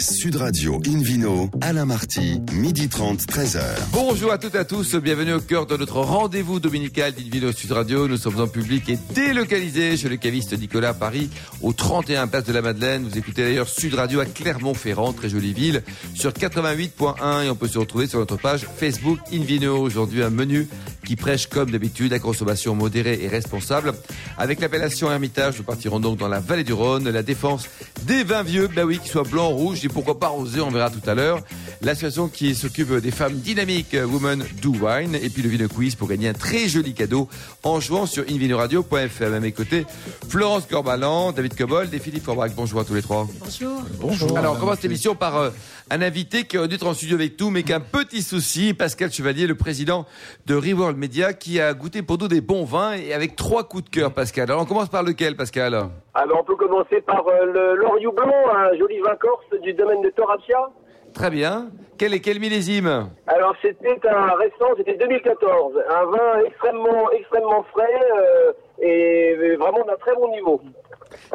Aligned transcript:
Sud 0.00 0.36
Radio 0.36 0.80
Invino, 0.86 1.50
Alain 1.60 1.84
Marty, 1.84 2.40
midi 2.52 2.88
30, 2.88 3.20
13h. 3.22 3.60
Bonjour 3.92 4.30
à 4.30 4.38
toutes 4.38 4.54
et 4.54 4.58
à 4.58 4.64
tous, 4.64 4.94
bienvenue 4.94 5.32
au 5.32 5.40
cœur 5.40 5.66
de 5.66 5.76
notre 5.76 6.00
rendez-vous 6.00 6.60
dominical 6.60 7.12
d'Invino 7.12 7.50
Sud 7.50 7.72
Radio. 7.72 8.06
Nous 8.06 8.16
sommes 8.16 8.40
en 8.40 8.46
public 8.46 8.88
et 8.90 8.98
délocalisés 9.12 9.96
chez 9.96 10.08
le 10.08 10.16
caviste 10.16 10.56
Nicolas 10.56 10.94
Paris, 10.94 11.30
au 11.62 11.72
31 11.72 12.28
Place 12.28 12.44
de 12.44 12.52
la 12.52 12.62
Madeleine. 12.62 13.08
Vous 13.08 13.18
écoutez 13.18 13.42
d'ailleurs 13.42 13.68
Sud 13.68 13.94
Radio 13.94 14.20
à 14.20 14.26
Clermont-Ferrand, 14.26 15.12
très 15.12 15.28
jolie 15.28 15.52
ville, 15.52 15.82
sur 16.14 16.30
88.1 16.30 17.46
et 17.46 17.50
on 17.50 17.56
peut 17.56 17.68
se 17.68 17.78
retrouver 17.78 18.06
sur 18.06 18.20
notre 18.20 18.36
page 18.36 18.68
Facebook 18.76 19.18
Invino. 19.32 19.78
Aujourd'hui 19.78 20.22
un 20.22 20.30
menu 20.30 20.68
qui 21.08 21.16
prêche 21.16 21.46
comme 21.46 21.70
d'habitude 21.70 22.12
à 22.12 22.18
consommation 22.18 22.74
modérée 22.74 23.18
et 23.22 23.28
responsable. 23.28 23.94
Avec 24.36 24.60
l'appellation 24.60 25.10
Hermitage, 25.10 25.56
nous 25.56 25.64
partirons 25.64 26.00
donc 26.00 26.18
dans 26.18 26.28
la 26.28 26.38
vallée 26.38 26.64
du 26.64 26.74
Rhône, 26.74 27.08
la 27.08 27.22
défense 27.22 27.66
des 28.02 28.24
vins 28.24 28.42
vieux, 28.42 28.68
bah 28.68 28.84
oui, 28.84 28.98
qu'ils 28.98 29.10
soient 29.10 29.22
blancs, 29.22 29.54
rouges 29.54 29.82
et 29.86 29.88
pourquoi 29.88 30.18
pas 30.20 30.28
rosés, 30.28 30.60
on 30.60 30.70
verra 30.70 30.90
tout 30.90 31.00
à 31.08 31.14
l'heure. 31.14 31.40
L'association 31.80 32.28
qui 32.28 32.56
s'occupe 32.56 32.92
des 32.96 33.12
femmes 33.12 33.34
dynamiques, 33.34 33.94
Women 33.94 34.44
Do 34.60 34.72
Wine, 34.80 35.14
et 35.14 35.30
puis 35.30 35.42
le 35.42 35.48
Vino 35.48 35.68
Quiz 35.68 35.94
pour 35.94 36.08
gagner 36.08 36.28
un 36.28 36.32
très 36.32 36.66
joli 36.66 36.92
cadeau 36.92 37.28
en 37.62 37.78
jouant 37.78 38.06
sur 38.06 38.24
invinoradio.fr. 38.24 39.22
À 39.22 39.40
mes 39.40 39.52
côtés, 39.52 39.86
Florence 40.28 40.66
Corbalan, 40.66 41.30
David 41.30 41.56
Cobold 41.56 41.94
et 41.94 42.00
Philippe 42.00 42.24
Forbach. 42.24 42.50
Bonjour 42.56 42.80
à 42.80 42.84
tous 42.84 42.94
les 42.94 43.02
trois. 43.02 43.26
Bonjour. 43.38 43.82
Bonjour. 44.00 44.36
Alors, 44.36 44.56
on 44.56 44.58
commence 44.58 44.76
cette 44.76 44.86
émission 44.86 45.14
par 45.14 45.36
euh, 45.36 45.50
un 45.90 46.02
invité 46.02 46.44
qui 46.44 46.58
aurait 46.58 46.66
dû 46.66 46.74
être 46.74 46.86
en 46.86 46.94
studio 46.94 47.14
avec 47.14 47.38
nous, 47.40 47.50
mais 47.50 47.62
qui 47.62 47.72
a 47.72 47.76
un 47.76 47.80
petit 47.80 48.22
souci. 48.22 48.74
Pascal 48.74 49.12
Chevalier, 49.12 49.46
le 49.46 49.54
président 49.54 50.04
de 50.46 50.56
Reworld 50.56 50.96
Media, 50.96 51.32
qui 51.32 51.60
a 51.60 51.74
goûté 51.74 52.02
pour 52.02 52.18
nous 52.18 52.26
des 52.26 52.40
bons 52.40 52.64
vins 52.64 52.94
et 52.94 53.12
avec 53.12 53.36
trois 53.36 53.62
coups 53.62 53.84
de 53.84 53.90
cœur, 53.90 54.12
Pascal. 54.12 54.50
Alors, 54.50 54.62
on 54.62 54.66
commence 54.66 54.88
par 54.88 55.04
lequel, 55.04 55.36
Pascal? 55.36 55.74
Alors 56.14 56.40
on 56.40 56.44
peut 56.44 56.56
commencer 56.56 57.00
par 57.02 57.24
euh, 57.28 57.44
le 57.44 57.76
l'Oriou 57.76 58.10
Blanc, 58.10 58.34
un 58.52 58.76
joli 58.76 58.98
vin 58.98 59.14
corse 59.14 59.46
du 59.62 59.72
domaine 59.74 60.02
de 60.02 60.10
Torapia. 60.10 60.58
Très 61.14 61.30
bien. 61.30 61.70
Quel 61.98 62.14
est 62.14 62.20
quel 62.20 62.38
millésime? 62.38 63.08
Alors 63.26 63.54
c'était 63.60 63.98
un 64.08 64.34
récent, 64.36 64.72
c'était 64.76 64.96
2014, 64.96 65.72
un 65.90 66.04
vin 66.04 66.40
extrêmement 66.46 67.10
extrêmement 67.10 67.64
frais 67.72 68.00
euh, 68.16 68.52
et 68.80 69.56
vraiment 69.56 69.84
d'un 69.84 69.96
très 69.96 70.14
bon 70.14 70.30
niveau. 70.30 70.60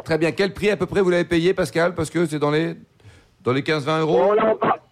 Très 0.04 0.16
bien. 0.16 0.32
Quel 0.32 0.54
prix 0.54 0.70
à 0.70 0.76
peu 0.76 0.86
près 0.86 1.02
vous 1.02 1.10
l'avez 1.10 1.24
payé, 1.24 1.52
Pascal? 1.52 1.94
Parce 1.94 2.08
que 2.08 2.24
c'est 2.26 2.38
dans 2.38 2.50
les 2.50 2.74
dans 3.42 3.52
les 3.52 3.60
15-20 3.62 4.00
euros? 4.00 4.16
Bon, 4.24 4.32
là, 4.32 4.52
on 4.52 4.56
parle- 4.56 4.72
Oui, 4.72 4.83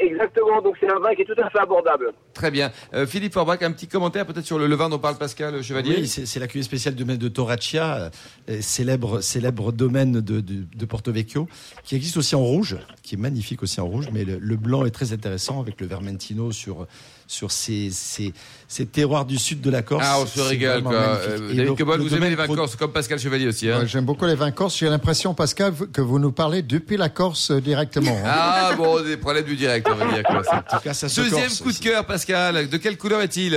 exactement, 0.00 0.60
donc 0.62 0.74
c'est 0.80 0.90
un 0.90 0.98
vin 0.98 1.14
qui 1.14 1.22
est 1.22 1.24
tout 1.24 1.40
à 1.42 1.50
fait 1.50 1.58
abordable. 1.58 2.12
Très 2.32 2.50
bien. 2.50 2.72
Euh, 2.94 3.06
Philippe 3.06 3.32
Forbach, 3.32 3.62
un 3.62 3.72
petit 3.72 3.86
commentaire 3.88 4.26
peut-être 4.26 4.44
sur 4.46 4.58
le, 4.58 4.66
le 4.66 4.74
vin 4.74 4.88
dont 4.88 4.98
parle 4.98 5.16
Pascal 5.16 5.62
Chevalier 5.62 5.96
Oui, 6.00 6.06
c'est 6.08 6.40
la 6.40 6.46
cuvée 6.46 6.64
spéciale 6.64 6.94
domaine 6.94 7.18
de 7.18 7.28
Toraccia, 7.28 8.10
euh, 8.50 8.58
célèbre, 8.60 9.20
célèbre 9.20 9.72
domaine 9.72 10.12
de, 10.20 10.40
de, 10.40 10.64
de 10.74 10.84
Porto 10.86 11.12
Vecchio, 11.12 11.48
qui 11.84 11.96
existe 11.96 12.16
aussi 12.16 12.34
en 12.34 12.40
rouge, 12.42 12.76
qui 13.02 13.14
est 13.14 13.18
magnifique 13.18 13.62
aussi 13.62 13.80
en 13.80 13.86
rouge, 13.86 14.08
mais 14.12 14.24
le, 14.24 14.38
le 14.38 14.56
blanc 14.56 14.84
est 14.84 14.90
très 14.90 15.12
intéressant 15.12 15.60
avec 15.60 15.80
le 15.80 15.86
Vermentino 15.86 16.52
sur, 16.52 16.86
sur 17.26 17.50
ces, 17.50 17.90
ces, 17.90 18.32
ces 18.68 18.86
terroirs 18.86 19.24
du 19.24 19.38
sud 19.38 19.60
de 19.60 19.70
la 19.70 19.82
Corse. 19.82 20.04
Ah, 20.06 20.18
on 20.20 20.26
se 20.26 20.40
régale, 20.40 20.82
quoi. 20.82 20.94
Euh, 20.94 21.50
Et 21.50 21.54
David 21.56 21.76
Cobol, 21.78 22.00
vous 22.00 22.14
aimez 22.14 22.30
les 22.30 22.34
vins 22.36 22.44
pro- 22.44 22.56
corses, 22.56 22.76
comme 22.76 22.92
Pascal 22.92 23.18
Chevalier 23.18 23.46
aussi, 23.46 23.70
hein 23.70 23.80
Ouais, 23.80 23.86
J'aime 23.86 24.04
beaucoup 24.04 24.26
les 24.26 24.34
vins 24.34 24.50
corses. 24.50 24.76
J'ai 24.78 24.88
l'impression, 24.88 25.34
Pascal, 25.34 25.72
que 25.92 26.00
vous 26.00 26.18
nous 26.18 26.32
parlez 26.32 26.62
depuis 26.62 26.96
la 26.96 27.08
Corse 27.08 27.50
euh, 27.50 27.60
directement. 27.60 28.10
hein. 28.16 28.22
Ah 28.26 28.72
bon, 28.76 29.02
des 29.02 29.16
problèmes 29.16 29.44
du 29.44 29.56
direct, 29.56 29.73
on 29.86 29.94
va 29.94 30.04
dire. 30.12 30.22
Quoi, 30.24 30.44
ça. 30.44 30.56
En 30.70 30.76
tout 30.76 30.82
cas, 30.84 30.94
ça 30.94 31.08
se 31.08 31.20
Deuxième 31.20 31.42
corse. 31.42 31.60
coup 31.62 31.72
de 31.72 31.78
cœur, 31.78 32.04
Pascal. 32.06 32.68
De 32.68 32.76
quelle 32.76 32.96
couleur 32.98 33.20
est-il? 33.22 33.56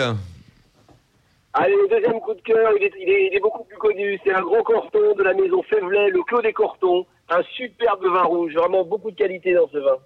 Allez, 1.53 1.73
le 1.75 1.87
deuxième 1.89 2.19
coup 2.19 2.33
de 2.35 2.41
cœur, 2.41 2.71
il 2.79 2.83
est, 2.83 2.91
il 3.01 3.09
est- 3.09 3.27
il 3.31 3.35
est 3.35 3.39
beaucoup 3.39 3.63
plus 3.63 3.77
connu. 3.77 4.19
C'est 4.23 4.33
un 4.33 4.41
gros 4.41 4.61
corton 4.63 5.15
de 5.17 5.23
la 5.23 5.33
maison 5.33 5.63
Févelet, 5.63 6.09
le 6.09 6.21
Clos 6.23 6.41
des 6.41 6.53
Cortons. 6.53 7.05
Un 7.29 7.41
superbe 7.55 8.05
vin 8.05 8.23
rouge, 8.23 8.53
vraiment 8.53 8.83
beaucoup 8.85 9.11
de 9.11 9.15
qualité 9.17 9.53
dans 9.53 9.67
ce 9.71 9.77
vin. 9.79 9.97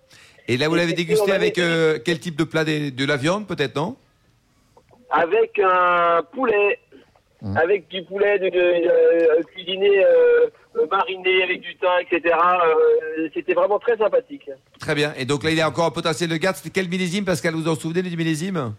Et 0.48 0.58
là, 0.58 0.70
vous 0.70 0.76
l'avez 0.76 0.94
dégusté 0.94 1.32
avec 1.34 1.58
euh, 1.60 2.00
quel 2.04 2.20
type 2.20 2.36
de 2.36 2.44
plat? 2.46 2.64
De 2.64 3.06
la 3.06 3.18
viande, 3.18 3.48
peut-être, 3.48 3.76
non? 3.76 3.96
Avec 5.12 5.60
un 5.60 6.22
poulet, 6.32 6.80
avec 7.56 7.88
du 7.88 8.04
poulet 8.04 8.38
de, 8.40 8.50
de- 8.50 8.58
euh, 8.58 9.42
cuisiné, 9.54 10.04
euh, 10.06 10.86
mariné 10.92 11.44
avec 11.44 11.62
du 11.62 11.76
thym, 11.78 11.90
etc. 12.02 12.36
Euh, 12.36 13.30
C'était 13.34 13.54
vraiment 13.54 13.80
très 13.80 13.98
sympathique. 13.98 14.50
Très 14.80 14.94
bien. 14.96 15.14
Et 15.18 15.26
donc 15.26 15.44
là, 15.44 15.50
il 15.52 15.58
y 15.58 15.62
a 15.62 15.68
encore 15.68 15.86
un 15.86 15.92
potentiel 15.92 16.30
de 16.30 16.38
garde. 16.38 16.56
C'était 16.58 16.70
quel 16.70 16.88
millésime, 16.90 17.26
Pascal 17.26 17.54
Vous 17.56 17.64
vous 17.64 17.70
en 17.70 17.76
souvenez 17.76 18.04
du 18.04 18.16
millésime? 18.16 18.74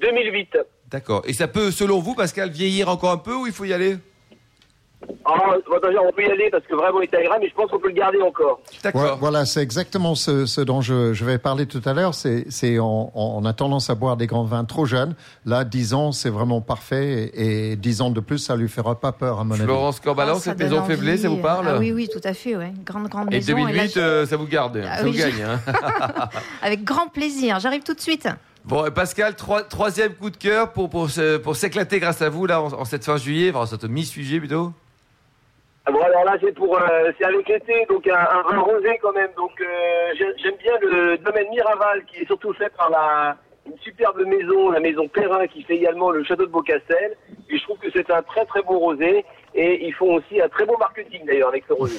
2008. 0.00 0.58
D'accord. 0.90 1.22
Et 1.26 1.32
ça 1.32 1.48
peut, 1.48 1.70
selon 1.70 2.00
vous, 2.00 2.14
Pascal, 2.14 2.50
vieillir 2.50 2.88
encore 2.88 3.10
un 3.12 3.18
peu 3.18 3.34
ou 3.34 3.46
il 3.46 3.52
faut 3.52 3.64
y 3.64 3.72
aller? 3.72 3.96
Ah, 5.24 5.34
bon, 5.68 5.76
attention, 5.76 6.00
on 6.08 6.12
peut 6.12 6.22
y 6.22 6.30
aller 6.30 6.48
parce 6.50 6.64
que 6.64 6.74
vraiment 6.74 7.00
il 7.00 7.04
est 7.04 7.14
agréable, 7.14 7.38
mais 7.42 7.48
je 7.48 7.54
pense 7.54 7.70
qu'on 7.70 7.78
peut 7.78 7.88
le 7.88 7.94
garder 7.94 8.20
encore. 8.22 8.60
D'accord. 8.82 9.18
Voilà, 9.20 9.44
c'est 9.46 9.60
exactement 9.62 10.14
ce, 10.14 10.46
ce 10.46 10.60
dont 10.60 10.80
je, 10.80 11.12
je 11.12 11.24
vais 11.24 11.38
parler 11.38 11.66
tout 11.66 11.82
à 11.84 11.92
l'heure. 11.92 12.14
C'est, 12.14 12.44
c'est 12.50 12.78
on, 12.78 13.10
on 13.14 13.44
a 13.44 13.52
tendance 13.52 13.90
à 13.90 13.94
boire 13.94 14.16
des 14.16 14.26
grands 14.26 14.44
vins 14.44 14.64
trop 14.64 14.84
jeunes. 14.86 15.14
Là, 15.46 15.64
10 15.64 15.94
ans, 15.94 16.12
c'est 16.12 16.30
vraiment 16.30 16.60
parfait. 16.60 17.30
Et, 17.34 17.72
et 17.72 17.76
10 17.76 18.02
ans 18.02 18.10
de 18.10 18.20
plus, 18.20 18.38
ça 18.38 18.56
lui 18.56 18.68
fera 18.68 18.98
pas 18.98 19.12
peur, 19.12 19.40
à 19.40 19.44
mon 19.44 19.54
avis. 19.54 19.62
Florence 19.64 20.00
Corbalan, 20.00 20.34
Ah, 20.36 20.40
cette 20.40 20.58
maison. 20.58 20.82
Févelé, 20.84 21.16
ça 21.16 21.28
vous 21.28 21.36
parle 21.38 21.66
Ah 21.68 21.78
oui, 21.78 21.92
oui, 21.92 22.08
tout 22.12 22.20
à 22.24 22.34
fait, 22.34 22.56
ouais. 22.56 22.72
Grande, 22.84 23.08
grande 23.08 23.28
Et 23.32 23.36
maison. 23.36 23.52
2008, 23.54 23.72
et 23.96 24.00
là, 24.00 24.04
euh, 24.06 24.26
ça 24.26 24.36
vous 24.36 24.46
garde, 24.46 24.82
Ah 24.84 24.98
ça 24.98 25.04
oui, 25.04 25.10
vous 25.12 25.16
je- 25.18 25.22
gagne. 25.22 25.42
hein. 25.42 25.60
Avec 26.62 26.84
grand 26.84 27.08
plaisir. 27.08 27.60
J'arrive 27.60 27.82
tout 27.82 27.94
de 27.94 28.00
suite. 28.00 28.28
Bon, 28.64 28.86
et 28.86 28.90
Pascal, 28.92 29.34
trois- 29.34 29.64
troisième 29.64 30.14
coup 30.14 30.30
de 30.30 30.36
cœur 30.36 30.72
pour, 30.72 30.88
pour, 30.88 31.10
se- 31.10 31.36
pour 31.38 31.56
s'éclater 31.56 31.98
grâce 31.98 32.22
à 32.22 32.28
vous, 32.28 32.46
là, 32.46 32.62
en, 32.62 32.72
en 32.72 32.84
cette 32.84 33.04
fin 33.04 33.16
juillet, 33.16 33.50
enfin, 33.50 33.60
en 33.62 33.66
cette 33.66 33.84
mi-juillet 33.84 34.38
plutôt. 34.38 34.72
Ah 35.84 35.90
Bon 35.90 36.00
alors 36.00 36.24
là 36.24 36.36
c'est 36.40 36.54
pour 36.54 36.78
euh, 36.80 37.10
c'est 37.18 37.24
avec 37.24 37.48
l'été 37.48 37.84
donc 37.88 38.06
un, 38.06 38.14
un 38.14 38.42
vin 38.42 38.60
rosé 38.60 38.98
quand 39.02 39.12
même. 39.12 39.30
Donc 39.36 39.50
euh, 39.60 39.64
j'ai- 40.16 40.36
j'aime 40.38 40.56
bien 40.56 40.74
le 40.80 41.18
domaine 41.18 41.48
Miraval 41.50 42.04
qui 42.04 42.20
est 42.22 42.26
surtout 42.26 42.52
fait 42.52 42.72
par 42.76 42.88
la 42.90 43.36
une 43.66 43.76
superbe 43.78 44.20
maison 44.24 44.70
la 44.70 44.80
maison 44.80 45.08
Perrin 45.08 45.46
qui 45.48 45.62
fait 45.64 45.74
également 45.76 46.10
le 46.10 46.22
château 46.22 46.46
de 46.46 46.50
Beaucastel. 46.52 47.16
Et 47.50 47.58
je 47.58 47.62
trouve 47.64 47.78
que 47.78 47.90
c'est 47.92 48.10
un 48.12 48.22
très 48.22 48.44
très 48.44 48.62
beau 48.62 48.78
rosé 48.78 49.24
et 49.54 49.86
ils 49.86 49.92
font 49.94 50.14
aussi 50.14 50.40
un 50.40 50.48
très 50.48 50.64
beau 50.66 50.76
marketing 50.78 51.20
d'ailleurs 51.26 51.48
avec 51.48 51.64
ce 51.68 51.72
rosé. 51.72 51.96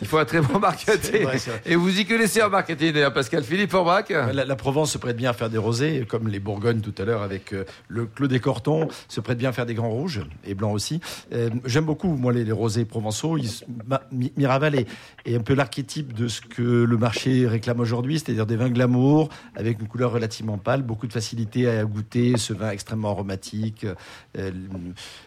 Il 0.00 0.06
faut 0.08 0.18
un 0.18 0.24
très 0.24 0.40
bon 0.40 0.58
marketing. 0.58 1.22
vrai. 1.22 1.38
Et 1.66 1.76
vous 1.76 1.98
y 2.00 2.04
connaissez 2.04 2.42
en 2.42 2.50
marketing, 2.50 2.92
d'ailleurs, 2.92 3.12
Pascal 3.12 3.44
Philippe 3.44 3.70
Forbach. 3.70 4.08
La, 4.10 4.44
la 4.44 4.56
Provence 4.56 4.92
se 4.92 4.98
prête 4.98 5.16
bien 5.16 5.30
à 5.30 5.32
faire 5.32 5.50
des 5.50 5.58
rosés, 5.58 6.04
comme 6.08 6.28
les 6.28 6.40
Bourgognes 6.40 6.80
tout 6.80 6.94
à 7.00 7.04
l'heure 7.04 7.22
avec 7.22 7.52
euh, 7.52 7.64
le 7.88 8.06
Clos 8.06 8.26
des 8.26 8.40
Cortons, 8.40 8.88
se 9.08 9.20
prête 9.20 9.38
bien 9.38 9.50
à 9.50 9.52
faire 9.52 9.66
des 9.66 9.74
grands 9.74 9.90
rouges 9.90 10.22
et 10.44 10.54
blancs 10.54 10.74
aussi. 10.74 11.00
Euh, 11.32 11.50
J'aime 11.64 11.84
beaucoup, 11.84 12.08
moi, 12.08 12.32
les, 12.32 12.44
les 12.44 12.52
rosés 12.52 12.84
provençaux. 12.84 13.36
Ils 13.38 13.50
ma- 13.86 14.02
Miraval 14.36 14.74
est, 14.74 14.86
est 15.26 15.36
un 15.36 15.40
peu 15.42 15.54
l'archétype 15.54 16.12
de 16.12 16.26
ce 16.28 16.40
que 16.40 16.62
le 16.62 16.96
marché 16.96 17.46
réclame 17.46 17.80
aujourd'hui, 17.80 18.18
c'est-à-dire 18.18 18.46
des 18.46 18.56
vins 18.56 18.70
glamour 18.70 19.28
avec 19.54 19.80
une 19.80 19.86
couleur 19.88 20.12
relativement 20.12 20.58
pâle, 20.58 20.82
beaucoup 20.82 21.06
de 21.06 21.12
facilité 21.12 21.68
à 21.68 21.84
goûter, 21.84 22.36
ce 22.36 22.52
vin 22.52 22.70
extrêmement 22.70 23.10
aromatique, 23.10 23.86
euh, 24.38 24.50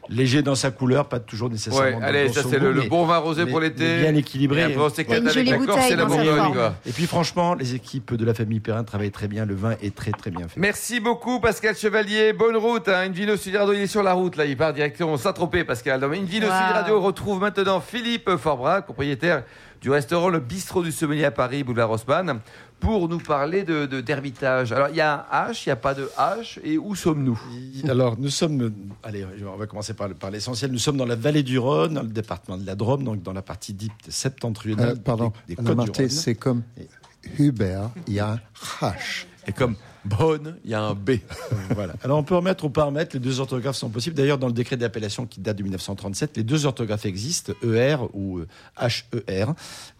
léger 0.10 0.42
dans 0.42 0.56
sa 0.56 0.72
couleur, 0.72 1.08
pas 1.08 1.20
toujours 1.20 1.50
nécessairement 1.58 1.98
Ouais, 2.00 2.04
allez, 2.06 2.30
ça 2.30 2.42
c'est 2.50 2.60
le, 2.60 2.74
bon 2.90 3.06
vin 3.06 3.18
rosé 3.18 3.46
mais- 3.46 3.52
pour 3.52 3.60
l'été. 3.60 4.00
bien 4.00 4.16
équilibré. 4.16 4.62
Et 4.62 4.64
après, 4.64 4.78
on 4.78 4.90
s'éclate 4.90 5.20
Une 5.22 5.28
avec 5.28 5.34
jolie 5.38 5.50
la 5.52 5.58
Corse 5.58 5.68
bouteille 5.78 5.92
et 5.92 5.96
la 5.96 6.04
dans 6.04 6.10
sa 6.10 6.16
Bourgogne, 6.16 6.38
forme. 6.38 6.54
quoi. 6.54 6.76
Et 6.86 6.92
puis 6.92 7.06
franchement, 7.06 7.54
les 7.56 7.76
équipes 7.76 8.14
de 8.14 8.26
la 8.26 8.34
famille 8.34 8.60
Perrin 8.60 8.84
travaillent 8.84 9.12
très 9.12 9.28
bien. 9.28 9.46
Le 9.46 9.56
vin 9.56 9.76
est 9.82 9.96
très 9.96 10.12
très 10.12 10.32
bien 10.32 10.48
fait. 10.48 10.60
Merci 10.60 11.00
beaucoup 11.00 11.40
Pascal 11.40 11.76
Chevalier, 11.76 12.34
bonne 12.34 12.56
route. 12.58 12.88
Hein. 12.88 13.06
Une 13.06 13.14
Vino 13.14 13.36
Sud 13.36 13.56
Radio, 13.56 13.74
il 13.74 13.82
est 13.82 13.88
sur 13.88 14.04
la 14.04 14.14
route 14.14 14.36
là, 14.38 14.46
il 14.46 14.56
part 14.58 14.74
directement 14.74 15.18
Saint-Tropez 15.18 15.64
Pascal. 15.64 16.00
Dans 16.00 16.12
une 16.14 16.26
Vino 16.26 16.48
Wow. 16.48 16.54
Sud 16.54 16.74
Radio 16.76 17.02
retrouve 17.02 17.42
maintenant 17.42 17.80
Philippe 17.82 18.30
Forbrac, 18.38 18.86
propriétaire 18.86 19.44
du 19.82 19.90
restaurant 19.90 20.30
Le 20.30 20.40
Bistrot 20.40 20.84
du 20.84 20.92
Sommelier 20.92 21.26
à 21.26 21.32
Paris, 21.32 21.64
boulevard 21.64 21.92
Haussmann, 21.92 22.40
pour 22.80 23.10
nous 23.10 23.18
parler 23.20 23.64
de 23.64 23.86
de- 23.86 24.02
d'hermitage. 24.02 24.72
Alors 24.72 24.90
il 24.90 24.96
y 24.96 25.02
a 25.02 25.26
un 25.32 25.52
H, 25.52 25.64
il 25.66 25.70
n'y 25.70 25.74
a 25.74 25.76
pas 25.76 25.94
de 25.94 26.10
H, 26.18 26.60
et 26.64 26.78
où 26.78 26.94
sommes-nous? 26.96 27.40
Alors, 27.90 28.18
nous 28.20 28.30
sommes, 28.30 28.72
allez, 29.04 29.26
on 29.52 29.58
va 29.58 29.66
commencer 29.68 29.94
par, 29.94 30.08
le- 30.08 30.14
par 30.16 30.30
l'essentiel. 30.32 30.72
Nous 30.72 30.78
sommes 30.80 30.98
dans 30.98 31.06
la 31.06 31.16
vallée 31.16 31.44
du 31.44 31.58
Rhône, 31.60 31.94
dans 31.96 32.04
le 32.04 32.08
département 32.10 32.58
de 32.58 32.66
la 32.66 32.76
Drôme, 32.76 33.04
donc 33.04 33.22
dans 33.24 33.34
la 33.34 33.42
partie 33.42 33.74
dite 33.74 33.92
septentrionale 34.10 34.90
Euh, 34.90 34.96
pardon, 34.96 35.32
des, 35.48 35.56
des 35.56 35.76
Marté, 35.76 36.10
c'est 36.10 36.36
comme 36.36 36.64
Hubert, 37.40 37.90
il 38.08 38.14
y 38.14 38.20
a 38.20 38.34
un 38.34 38.40
H. 38.82 39.26
Et 39.48 39.52
comme 39.54 39.76
bonne, 40.08 40.56
il 40.64 40.72
y 40.72 40.74
a 40.74 40.82
un 40.82 40.94
B. 40.94 41.12
Voilà. 41.76 41.94
Alors, 42.04 42.18
on 42.18 42.24
peut 42.24 42.36
remettre 42.36 42.64
ou 42.66 42.70
pas 42.70 42.86
remettre, 42.86 43.16
les 43.16 43.20
deux 43.20 43.40
orthographes 43.40 43.76
sont 43.76 43.90
possibles. 43.90 44.16
D'ailleurs, 44.16 44.38
dans 44.38 44.48
le 44.48 44.54
décret 44.54 44.78
d'appellation 44.78 45.26
qui 45.26 45.42
date 45.42 45.58
de 45.58 45.64
1937, 45.64 46.38
les 46.38 46.44
deux 46.44 46.66
orthographes 46.66 47.06
existent, 47.06 47.54
ER 47.64 47.98
ou 48.14 48.40
euh, 48.40 48.48
HER. 49.28 49.54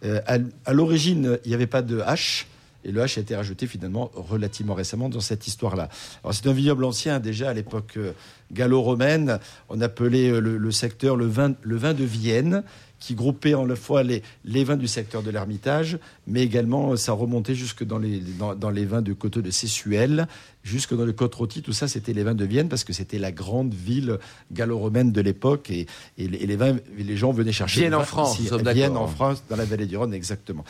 Euh, 0.04 0.20
à 0.26 0.38
à 0.64 0.72
l'origine, 0.72 1.38
il 1.44 1.48
n'y 1.48 1.54
avait 1.54 1.66
pas 1.66 1.82
de 1.82 2.00
H. 2.00 2.46
Et 2.84 2.92
le 2.92 3.00
H 3.02 3.18
a 3.18 3.22
été 3.22 3.34
rajouté 3.34 3.66
finalement 3.66 4.10
relativement 4.14 4.74
récemment 4.74 5.08
dans 5.08 5.20
cette 5.20 5.46
histoire-là. 5.46 5.88
Alors 6.22 6.32
c'est 6.34 6.46
un 6.46 6.52
vignoble 6.52 6.84
ancien 6.84 7.18
déjà 7.18 7.50
à 7.50 7.54
l'époque 7.54 7.94
euh, 7.96 8.12
gallo-romaine. 8.52 9.40
On 9.68 9.80
appelait 9.80 10.30
euh, 10.30 10.40
le, 10.40 10.56
le 10.56 10.70
secteur 10.70 11.16
le 11.16 11.26
vin, 11.26 11.54
le 11.60 11.76
vin 11.76 11.92
de 11.92 12.04
Vienne, 12.04 12.62
qui 13.00 13.14
groupait 13.14 13.54
en 13.54 13.64
la 13.64 13.76
fois 13.76 14.02
les, 14.02 14.22
les 14.44 14.64
vins 14.64 14.76
du 14.76 14.88
secteur 14.88 15.22
de 15.22 15.30
l'Ermitage, 15.30 15.98
mais 16.26 16.42
également 16.42 16.92
euh, 16.92 16.96
ça 16.96 17.12
remontait 17.12 17.54
jusque 17.54 17.84
dans 17.84 17.98
les, 17.98 18.18
dans, 18.38 18.54
dans 18.56 18.70
les 18.70 18.84
vins 18.84 19.02
de 19.02 19.12
Coteau 19.12 19.40
de 19.40 19.50
Sessuel, 19.52 20.26
jusque 20.64 20.94
dans 20.96 21.04
le 21.04 21.12
côte 21.12 21.34
rôti. 21.34 21.62
Tout 21.62 21.72
ça, 21.72 21.86
c'était 21.86 22.12
les 22.12 22.24
vins 22.24 22.34
de 22.34 22.44
Vienne 22.44 22.68
parce 22.68 22.82
que 22.84 22.92
c'était 22.92 23.18
la 23.20 23.30
grande 23.30 23.72
ville 23.72 24.18
gallo-romaine 24.52 25.12
de 25.12 25.20
l'époque 25.20 25.70
et, 25.70 25.86
et, 26.18 26.26
les, 26.28 26.38
et 26.38 26.46
les 26.46 26.56
vins, 26.56 26.76
les 26.98 27.16
gens 27.16 27.30
venaient 27.30 27.52
chercher. 27.52 27.80
Vienne 27.82 27.94
en 27.94 28.02
France, 28.04 28.40
ici. 28.40 28.50
Vienne 28.74 28.96
en 28.96 29.06
France, 29.06 29.44
dans 29.48 29.56
la 29.56 29.64
vallée 29.64 29.86
du 29.86 29.96
Rhône, 29.96 30.12
exactement. 30.12 30.64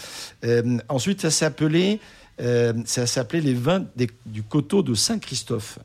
Euh, 0.44 0.78
ensuite, 0.88 1.22
ça 1.22 1.30
s'appelait, 1.30 1.98
euh, 2.40 2.74
ça 2.84 3.06
s'appelait 3.06 3.40
les 3.40 3.54
vins 3.54 3.86
des- 3.96 4.10
du 4.26 4.42
coteau 4.42 4.82
de 4.82 4.94
Saint-Christophe. 4.94 5.78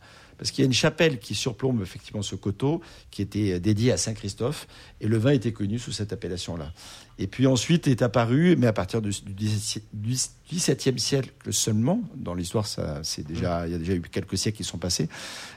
Parce 0.43 0.51
qu'il 0.51 0.63
y 0.63 0.65
a 0.65 0.67
une 0.67 0.73
chapelle 0.73 1.19
qui 1.19 1.35
surplombe 1.35 1.81
effectivement 1.81 2.21
ce 2.21 2.35
coteau, 2.35 2.81
qui 3.11 3.21
était 3.21 3.61
dédié 3.61 3.93
à 3.93 3.97
Saint-Christophe, 3.97 4.67
et 4.99 5.07
le 5.07 5.17
vin 5.17 5.31
était 5.31 5.53
connu 5.53 5.79
sous 5.79 5.93
cette 5.93 6.11
appellation-là. 6.11 6.73
Et 7.19 7.27
puis 7.27 7.45
ensuite 7.47 7.87
est 7.87 8.01
apparu, 8.01 8.55
mais 8.57 8.67
à 8.67 8.73
partir 8.73 9.01
du 9.01 9.11
XVIIe 10.51 10.99
siècle 10.99 11.31
seulement, 11.51 12.01
dans 12.15 12.33
l'histoire, 12.33 12.65
ça, 12.67 12.99
c'est 13.03 13.25
déjà, 13.25 13.67
il 13.67 13.71
y 13.71 13.75
a 13.75 13.77
déjà 13.77 13.93
eu 13.93 14.01
quelques 14.01 14.37
siècles 14.37 14.57
qui 14.57 14.63
sont 14.63 14.77
passés, 14.77 15.09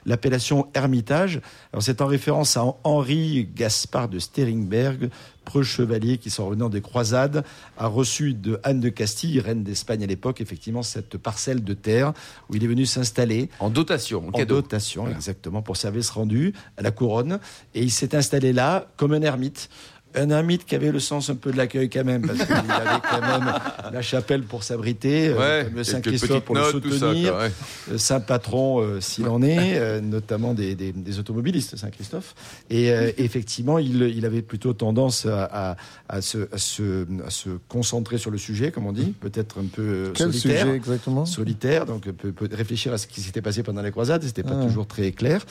l'appellation 0.04 0.68
Hermitage. 0.74 1.40
Alors 1.72 1.82
c'est 1.82 2.00
en 2.00 2.06
référence 2.06 2.56
à 2.56 2.64
Henri 2.84 3.48
Gaspard 3.54 4.08
de 4.08 4.18
Steringberg, 4.18 5.10
preux 5.44 5.62
chevalier 5.62 6.18
qui, 6.18 6.28
s'en 6.28 6.46
revenant 6.46 6.68
des 6.68 6.80
croisades, 6.80 7.44
a 7.78 7.86
reçu 7.86 8.34
de 8.34 8.58
Anne 8.62 8.80
de 8.80 8.88
Castille, 8.88 9.40
reine 9.40 9.62
d'Espagne 9.62 10.02
à 10.02 10.06
l'époque, 10.06 10.40
effectivement 10.40 10.82
cette 10.82 11.16
parcelle 11.18 11.62
de 11.64 11.74
terre 11.74 12.12
où 12.48 12.56
il 12.56 12.64
est 12.64 12.68
venu 12.68 12.84
s'installer 12.84 13.48
En 13.60 13.70
dotation, 13.70 14.24
en 14.26 14.28
en 14.28 14.32
cadeau. 14.32 14.56
dotation, 14.56 15.02
Voilà. 15.02 15.16
exactement, 15.16 15.62
pour 15.62 15.76
service 15.76 16.10
rendu 16.10 16.52
à 16.76 16.82
la 16.82 16.90
couronne. 16.90 17.38
Et 17.74 17.82
il 17.82 17.90
s'est 17.92 18.14
installé 18.14 18.52
là 18.52 18.88
comme 18.96 19.12
un 19.12 19.22
ermite. 19.22 19.68
Un 20.16 20.30
ermite 20.30 20.64
qui 20.64 20.74
avait 20.74 20.90
le 20.92 20.98
sens 21.00 21.28
un 21.30 21.34
peu 21.34 21.52
de 21.52 21.56
l'accueil 21.56 21.90
quand 21.90 22.04
même, 22.04 22.26
parce 22.26 22.38
qu'il 22.44 22.54
avait 22.54 23.00
quand 23.10 23.20
même 23.20 23.52
la 23.92 24.02
chapelle 24.02 24.42
pour 24.42 24.62
s'abriter, 24.64 25.28
euh, 25.28 25.38
Ouais, 25.38 25.70
le 25.74 25.84
Saint-Christophe 25.84 26.40
pour 26.44 26.54
le 26.54 26.62
notes, 26.62 26.72
ça, 26.90 26.98
soutenir, 27.10 27.32
quoi, 27.32 27.40
ouais. 27.42 27.50
euh, 27.92 27.98
Saint 27.98 28.20
Patron 28.20 28.80
euh, 28.80 29.00
s'il 29.00 29.28
en 29.28 29.42
est, 29.42 29.76
euh, 29.78 30.00
notamment 30.00 30.54
des, 30.54 30.74
des- 30.74 30.92
des 30.92 31.18
automobilistes, 31.18 31.76
Saint-Christophe. 31.76 32.34
Et 32.70 32.90
euh, 32.90 33.10
effectivement, 33.18 33.78
il, 33.78 34.02
il 34.02 34.24
avait 34.24 34.42
plutôt 34.42 34.72
tendance 34.72 35.26
à, 35.26 35.44
à- 35.72 35.76
à 36.08 36.20
se, 36.22 36.48
à 36.52 36.58
se- 36.58 37.06
à 37.26 37.30
se 37.30 37.50
concentrer 37.68 38.18
sur 38.18 38.30
le 38.30 38.38
sujet, 38.38 38.70
comme 38.72 38.86
on 38.86 38.92
dit, 38.92 39.12
peut-être 39.20 39.58
un 39.60 39.66
peu 39.66 40.12
Quel 40.14 40.32
solitaire 40.32 40.62
sujet 40.66 40.76
exactement? 40.76 41.26
Solitaire, 41.26 41.84
donc 41.86 42.02
peut, 42.10 42.32
peut 42.32 42.48
réfléchir 42.52 42.92
à 42.92 42.98
ce 42.98 43.06
qui 43.06 43.20
s'était 43.20 43.42
passé 43.42 43.62
pendant 43.62 43.82
les 43.82 43.90
croisades, 43.90 44.22
c'était 44.22 44.42
pas 44.42 44.58
Ah. 44.60 44.64
toujours 44.66 44.86
très 44.86 45.12
clair, 45.12 45.44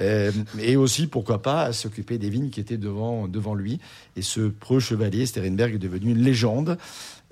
Euh, 0.00 0.30
et 0.60 0.76
aussi 0.76 1.06
pourquoi 1.06 1.40
pas 1.42 1.62
à 1.62 1.72
s'occuper 1.72 2.18
des 2.18 2.28
vignes 2.30 2.50
qui 2.50 2.60
étaient 2.60 2.76
devant 2.76 3.28
devant 3.28 3.54
lui. 3.54 3.78
Et 4.16 4.22
ce 4.22 4.40
preux 4.40 4.80
chevalier 4.80 5.26
Sterenberg 5.26 5.74
est 5.74 5.78
devenu 5.78 6.12
une 6.12 6.22
légende. 6.22 6.78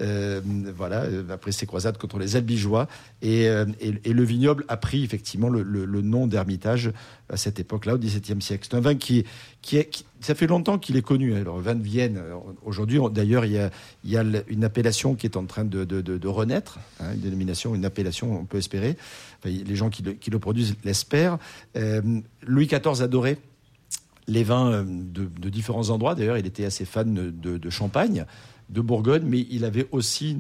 Euh, 0.01 0.41
voilà, 0.77 1.03
euh, 1.03 1.25
après 1.31 1.51
ces 1.51 1.67
croisades 1.67 1.99
contre 1.99 2.19
les 2.19 2.37
Albigeois, 2.37 2.87
et, 3.21 3.49
euh, 3.49 3.67
et, 3.81 4.13
le 4.13 4.23
vignoble 4.23 4.65
a 4.69 4.77
pris 4.77 5.03
effectivement 5.03 5.49
le, 5.49 5.63
nom 6.03 6.29
d'Hermitage 6.29 6.93
à 7.29 7.37
cette 7.37 7.59
époque-là, 7.59 7.95
au 7.95 7.99
XVIIe 7.99 8.41
siècle. 8.41 8.69
C'est 8.71 8.77
un 8.77 8.81
vin 8.81 8.95
qui, 8.95 9.25
qui, 9.61 9.77
est, 9.77 9.87
qui- 9.87 10.05
ça 10.21 10.37
fait 10.37 10.47
longtemps 10.47 10.79
qu'il 10.79 10.97
est 10.97 11.03
connu. 11.03 11.35
Alors, 11.35 11.57
le 11.57 11.65
vin 11.65 11.75
de 11.75 11.83
Vienne, 11.83 12.17
alors, 12.17 12.47
aujourd'hui, 12.65 13.01
d'ailleurs, 13.11 13.45
il 13.45 13.71
y 14.05 14.17
a, 14.17 14.25
une 14.47 14.63
appellation 14.65 15.17
qui 15.17 15.27
est 15.27 15.37
en 15.37 15.47
train 15.47 15.65
de, 15.65 16.27
renaître, 16.29 16.79
hein, 17.01 17.15
une 17.15 17.21
dénomination, 17.21 17.75
une 17.75 17.85
appellation, 17.85 18.39
on 18.39 18.45
peut 18.45 18.59
espérer. 18.59 18.97
Les 19.45 19.77
gens 19.77 19.91
qui 19.91 20.05
le, 20.05 20.39
produisent 20.39 20.77
l'espèrent. 20.85 21.39
Louis 22.47 22.67
XIV 22.67 23.03
adorait 23.03 23.39
les 24.29 24.45
vins 24.45 24.71
euh, 24.71 24.85
de, 24.87 25.49
différents 25.49 25.91
endroits. 25.91 26.15
D'ailleurs, 26.15 26.39
il 26.39 26.47
était 26.47 26.65
assez 26.65 26.85
fan 26.85 27.13
de, 27.13 27.71
Champagne, 27.71 28.25
de 28.69 28.81
Bourgogne, 28.81 29.25
mais 29.25 29.47
il 29.51 29.65
avait 29.65 29.89
aussi 29.91 30.37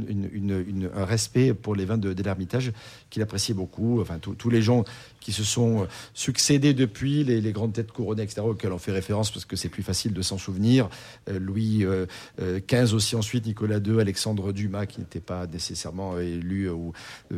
un 0.94 1.04
respect 1.04 1.54
pour 1.54 1.74
les 1.74 1.84
vins 1.84 1.98
de, 1.98 2.12
de 2.12 2.22
l'Ermitage 2.22 2.72
qu'il 3.10 3.22
appréciait 3.22 3.54
beaucoup. 3.54 4.00
Enfin, 4.00 4.18
tous 4.18 4.50
les 4.50 4.62
gens 4.62 4.84
qui 5.20 5.32
se 5.32 5.44
sont 5.44 5.82
euh, 5.82 5.86
succédés 6.14 6.74
depuis, 6.74 7.24
les, 7.24 7.40
les 7.40 7.52
grandes 7.52 7.72
têtes 7.72 7.92
couronnées, 7.92 8.22
etc., 8.22 8.40
auxquelles 8.42 8.72
on 8.72 8.78
fait 8.78 8.92
référence 8.92 9.30
parce 9.30 9.44
que 9.44 9.56
c'est 9.56 9.68
plus 9.68 9.82
facile 9.82 10.12
de 10.12 10.22
s'en 10.22 10.38
souvenir. 10.38 10.88
Euh, 11.28 11.38
Louis 11.38 11.84
euh, 11.84 12.06
euh, 12.40 12.60
XV 12.66 12.94
aussi 12.94 13.16
ensuite, 13.16 13.46
Nicolas 13.46 13.78
II, 13.78 14.00
Alexandre 14.00 14.52
Dumas, 14.52 14.86
qui 14.86 15.00
n'était 15.00 15.20
pas 15.20 15.46
nécessairement 15.46 16.18
élu 16.18 16.68
ou, 16.70 16.92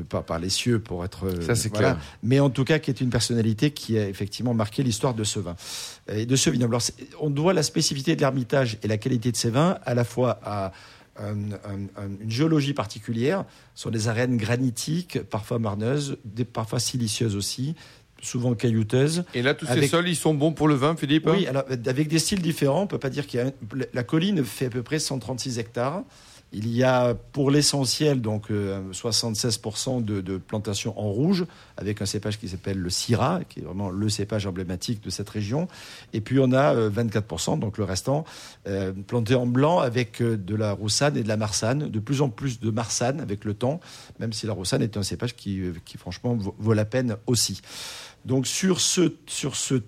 par, 0.09 0.25
par 0.25 0.39
les 0.39 0.51
cieux 0.51 0.79
pour 0.79 1.05
être... 1.05 1.31
Ça, 1.43 1.55
c'est 1.55 1.69
voilà. 1.69 1.93
clair. 1.93 2.05
Mais 2.23 2.41
en 2.41 2.51
tout 2.51 2.65
cas, 2.65 2.79
qui 2.79 2.91
est 2.91 3.01
une 3.01 3.11
personnalité 3.11 3.71
qui 3.71 3.99
a 3.99 4.09
effectivement 4.09 4.55
marqué 4.55 4.83
l'histoire 4.83 5.15
de 5.15 5.25
ce 5.25 5.41
vin 5.41 5.57
et 6.13 6.27
de 6.27 6.37
ce 6.37 6.51
vignoble. 6.51 6.75
Alors, 6.75 6.87
on 7.21 7.31
doit 7.31 7.53
la 7.53 7.63
spécificité 7.63 8.17
de 8.17 8.21
l'Ermitage 8.21 8.79
et 8.83 8.89
la 8.89 8.99
qualité 8.99 9.33
de 9.33 9.37
ces 9.37 9.51
vins 9.51 9.79
à 9.85 9.95
la 9.95 10.05
fois 10.05 10.41
à 10.45 10.73
un- 11.21 11.53
un- 11.53 12.05
un- 12.05 12.11
une 12.21 12.31
géologie 12.31 12.75
particulière, 12.75 13.45
sont 13.75 13.91
des 13.91 14.09
arènes 14.09 14.37
granitiques, 14.37 15.23
parfois 15.23 15.59
marneuses, 15.59 16.17
parfois 16.53 16.79
silicieuses 16.81 17.37
aussi, 17.37 17.75
souvent 18.23 18.55
caillouteuses. 18.55 19.25
Et 19.35 19.43
là, 19.43 19.55
tous 19.55 19.67
ces 19.67 19.87
sols, 19.89 20.09
ils 20.09 20.17
sont 20.17 20.35
bons 20.35 20.53
pour 20.53 20.69
le 20.69 20.75
vin, 20.75 20.97
Philippe 20.97 21.27
Oui, 21.27 21.47
alors 21.47 21.65
avec 21.87 22.09
des 22.09 22.19
styles 22.19 22.43
différents, 22.43 22.83
on 22.83 22.87
peut 22.87 22.99
pas 22.99 23.11
dire 23.11 23.27
qu'il 23.27 23.41
y 23.41 23.43
a 23.43 23.51
la 23.93 24.03
colline 24.03 24.45
fait 24.45 24.67
à 24.67 24.71
peu 24.71 24.83
près 24.83 24.99
136 24.99 25.59
hectares. 25.59 26.03
Il 26.53 26.69
y 26.75 26.83
a 26.83 27.15
pour 27.15 27.53
l'essentiel 27.53 28.21
donc 28.21 28.51
euh, 28.51 28.83
76% 28.93 30.05
de, 30.05 30.21
de 30.21 30.37
plantations 30.37 30.99
en 30.99 31.09
rouge 31.11 31.45
avec 31.77 32.03
un 32.03 32.07
cépage 32.07 32.41
qui 32.41 32.49
s'appelle 32.49 32.79
le 32.79 32.91
Syrah, 32.91 33.41
qui 33.49 33.61
est 33.61 33.63
vraiment 33.63 33.89
le 33.91 34.09
cépage 34.09 34.47
emblématique 34.47 35.01
de 35.03 35.11
cette 35.11 35.29
région. 35.31 35.69
Et 36.13 36.21
puis 36.21 36.39
on 36.41 36.51
a 36.53 36.75
euh, 36.75 36.91
24%, 36.91 37.59
donc 37.61 37.79
le 37.79 37.85
restant, 37.85 38.25
euh, 38.67 38.93
planté 39.07 39.37
en 39.37 39.47
blanc 39.47 39.79
avec 39.79 40.21
euh, 40.21 40.37
de 40.37 40.57
la 40.57 40.73
roussane 40.73 41.17
et 41.17 41.23
de 41.23 41.29
la 41.29 41.37
marsanne, 41.37 41.89
de 41.89 41.99
plus 42.01 42.21
en 42.21 42.29
plus 42.31 42.59
de 42.59 42.71
marsanne 42.71 43.21
avec 43.21 43.45
le 43.45 43.55
temps, 43.55 43.79
même 44.19 44.33
si 44.33 44.47
la 44.47 44.53
roussane 44.53 44.83
est 44.83 44.97
un 44.97 45.05
cépage 45.05 45.37
qui, 45.37 45.61
euh, 45.61 45.73
qui 45.85 45.99
franchement 45.99 46.37
vaut, 46.37 46.73
la 46.73 46.85
peine 46.85 47.17
aussi. 47.27 47.61
Donc 48.25 48.49
sur 48.49 48.81
ce, 48.81 49.15
sur 49.27 49.55
ce 49.55 49.83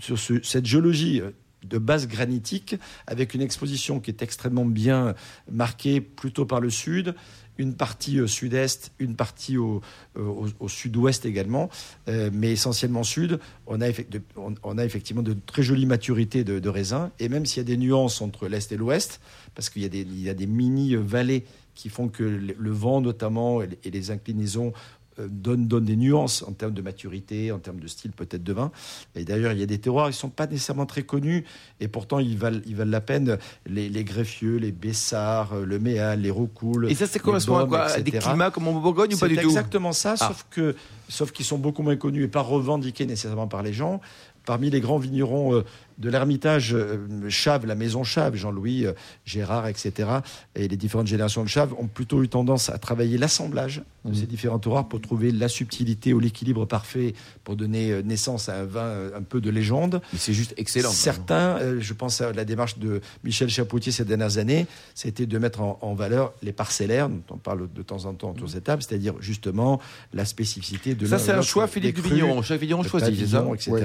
sur 0.00 0.18
ce- 0.18 0.42
cette 0.42 0.66
géologie 0.66 1.20
euh, 1.22 1.30
de 1.68 1.78
base 1.78 2.06
granitique, 2.08 2.76
avec 3.06 3.34
une 3.34 3.42
exposition 3.42 4.00
qui 4.00 4.10
est 4.10 4.22
extrêmement 4.22 4.64
bien 4.64 5.14
marquée 5.50 6.00
plutôt 6.00 6.46
par 6.46 6.60
le 6.60 6.70
sud, 6.70 7.14
une 7.58 7.74
partie 7.74 8.20
au 8.20 8.26
sud-est, 8.26 8.92
une 8.98 9.16
partie 9.16 9.56
au, 9.56 9.80
euh, 10.16 10.68
sud-ouest 10.68 11.24
également, 11.24 11.70
euh, 12.08 12.30
mais 12.32 12.52
essentiellement 12.52 13.02
sud. 13.02 13.40
On 13.66 13.80
a, 13.80 14.84
effectivement 14.84 15.22
de 15.22 15.36
très 15.46 15.62
jolies 15.62 15.86
maturités 15.86 16.44
de, 16.44 16.68
raisins, 16.68 17.10
et 17.18 17.28
même 17.28 17.46
s'il 17.46 17.58
y 17.58 17.60
a 17.60 17.64
des 17.64 17.76
nuances 17.76 18.20
entre 18.20 18.48
l'est 18.48 18.70
et 18.72 18.76
l'ouest, 18.76 19.20
parce 19.54 19.70
qu'il 19.70 19.82
y 19.82 20.28
a 20.28 20.34
des, 20.34 20.46
mini-vallées 20.46 21.44
qui 21.74 21.88
font 21.88 22.08
que 22.08 22.22
le, 22.22 22.70
vent 22.70 23.00
notamment 23.00 23.62
et 23.62 23.90
les 23.90 24.10
inclinaisons 24.10 24.72
euh, 25.18 25.28
donnent, 25.30 25.66
donnent 25.66 25.84
des 25.84 25.96
nuances 25.96 26.42
en 26.46 26.52
termes 26.52 26.74
de 26.74 26.82
maturité, 26.82 27.52
en 27.52 27.58
termes 27.58 27.80
de 27.80 27.86
style 27.86 28.12
peut-être 28.12 28.44
de 28.44 28.52
vin. 28.52 28.70
Et 29.14 29.24
d'ailleurs, 29.24 29.52
il 29.52 29.58
y 29.60 29.62
a 29.62 29.66
des 29.66 29.78
terroirs 29.78 30.06
qui 30.06 30.10
ne 30.10 30.14
sont 30.16 30.28
pas 30.28 30.46
nécessairement 30.46 30.86
très 30.86 31.02
connus, 31.02 31.44
et 31.80 31.88
pourtant 31.88 32.18
ils 32.18 32.36
valent, 32.38 32.60
ils 32.66 32.76
valent 32.76 32.90
la 32.90 33.00
peine. 33.00 33.38
Les, 33.66 33.88
les 33.88 34.04
greffieux, 34.04 34.56
les 34.56 34.72
bessards, 34.72 35.52
euh, 35.54 35.64
le 35.64 35.78
méal, 35.78 36.20
les 36.20 36.30
roucoules. 36.30 36.90
Et 36.90 36.94
ça, 36.94 37.06
c'est 37.06 37.18
correspond 37.18 37.56
à 37.56 37.66
quoi 37.66 38.00
des 38.00 38.10
climats 38.10 38.50
comme 38.50 38.68
en 38.68 38.72
Bourgogne 38.72 39.14
ou 39.14 39.18
pas 39.18 39.26
C'est 39.26 39.34
du 39.34 39.36
tout 39.36 39.48
exactement 39.48 39.92
ça, 39.92 40.14
Ah. 40.20 40.28
sauf 40.28 40.46
que 40.50 40.74
sauf 41.08 41.32
qu'ils 41.32 41.44
sont 41.44 41.58
beaucoup 41.58 41.82
moins 41.82 41.96
connus 41.96 42.24
et 42.24 42.28
pas 42.28 42.40
revendiqués 42.40 43.06
nécessairement 43.06 43.48
par 43.48 43.62
les 43.62 43.72
gens. 43.72 44.00
Parmi 44.44 44.70
les 44.70 44.80
grands 44.80 44.98
vignerons 44.98 45.54
euh, 45.56 45.64
de 45.98 46.10
l'Ermitage, 46.10 46.74
euh, 46.74 47.28
Chave, 47.28 47.66
la 47.66 47.74
maison 47.74 48.04
Chave, 48.04 48.34
Jean-Louis, 48.36 48.86
euh, 48.86 48.92
Gérard, 49.24 49.66
etc., 49.66 50.08
et 50.54 50.68
les 50.68 50.76
différentes 50.76 51.06
générations 51.06 51.42
de 51.42 51.48
Chave 51.48 51.74
ont 51.78 51.86
plutôt 51.86 52.22
eu 52.22 52.28
tendance 52.28 52.70
à 52.70 52.78
travailler 52.78 53.18
l'assemblage 53.18 53.82
de 54.10 54.14
ces 54.14 54.26
différents 54.26 54.58
terroirs 54.58 54.88
pour 54.88 55.00
trouver 55.00 55.32
la 55.32 55.48
subtilité 55.48 56.12
ou 56.12 56.20
l'équilibre 56.20 56.64
parfait 56.64 57.14
pour 57.44 57.56
donner 57.56 57.90
euh, 57.90 58.02
naissance 58.02 58.48
à 58.48 58.60
un 58.60 58.64
vin 58.64 59.10
un 59.14 59.22
peu 59.22 59.40
de 59.40 59.50
légende. 59.50 60.00
Mais 60.12 60.18
c'est 60.18 60.32
juste 60.32 60.54
excellent. 60.56 60.90
Certains, 60.90 61.58
euh, 61.58 61.80
je 61.80 61.92
pense 61.92 62.20
à 62.20 62.32
la 62.32 62.44
démarche 62.44 62.78
de 62.78 63.00
Michel 63.24 63.48
Chapoutier 63.48 63.92
ces 63.92 64.04
dernières 64.04 64.38
années, 64.38 64.66
c'était 64.94 65.26
de 65.26 65.38
mettre 65.38 65.60
en, 65.60 65.78
en 65.82 65.94
valeur 65.94 66.32
les 66.42 66.52
parcellaires, 66.52 67.08
dont 67.08 67.22
on 67.30 67.36
parle 67.36 67.68
de 67.72 67.82
temps 67.82 68.04
en 68.04 68.14
temps 68.14 68.30
autour 68.30 68.46
de 68.46 68.52
cette 68.52 68.64
table, 68.64 68.82
c'est-à-dire 68.82 69.14
justement 69.20 69.80
la 70.12 70.24
spécificité 70.24 70.94
de 70.94 71.06
Ça, 71.06 71.18
c'est 71.18 71.32
un 71.32 71.42
choix, 71.42 71.66
Philippe 71.66 71.96
du 71.96 72.02
crus, 72.02 72.12
Vigneron. 72.12 72.42
Chaque 72.42 72.60
vigneron 72.60 72.82
choisit, 72.82 73.16
c'est 73.18 73.26
ça 73.26 73.44
etc. 73.54 73.70
Ouais. 73.70 73.84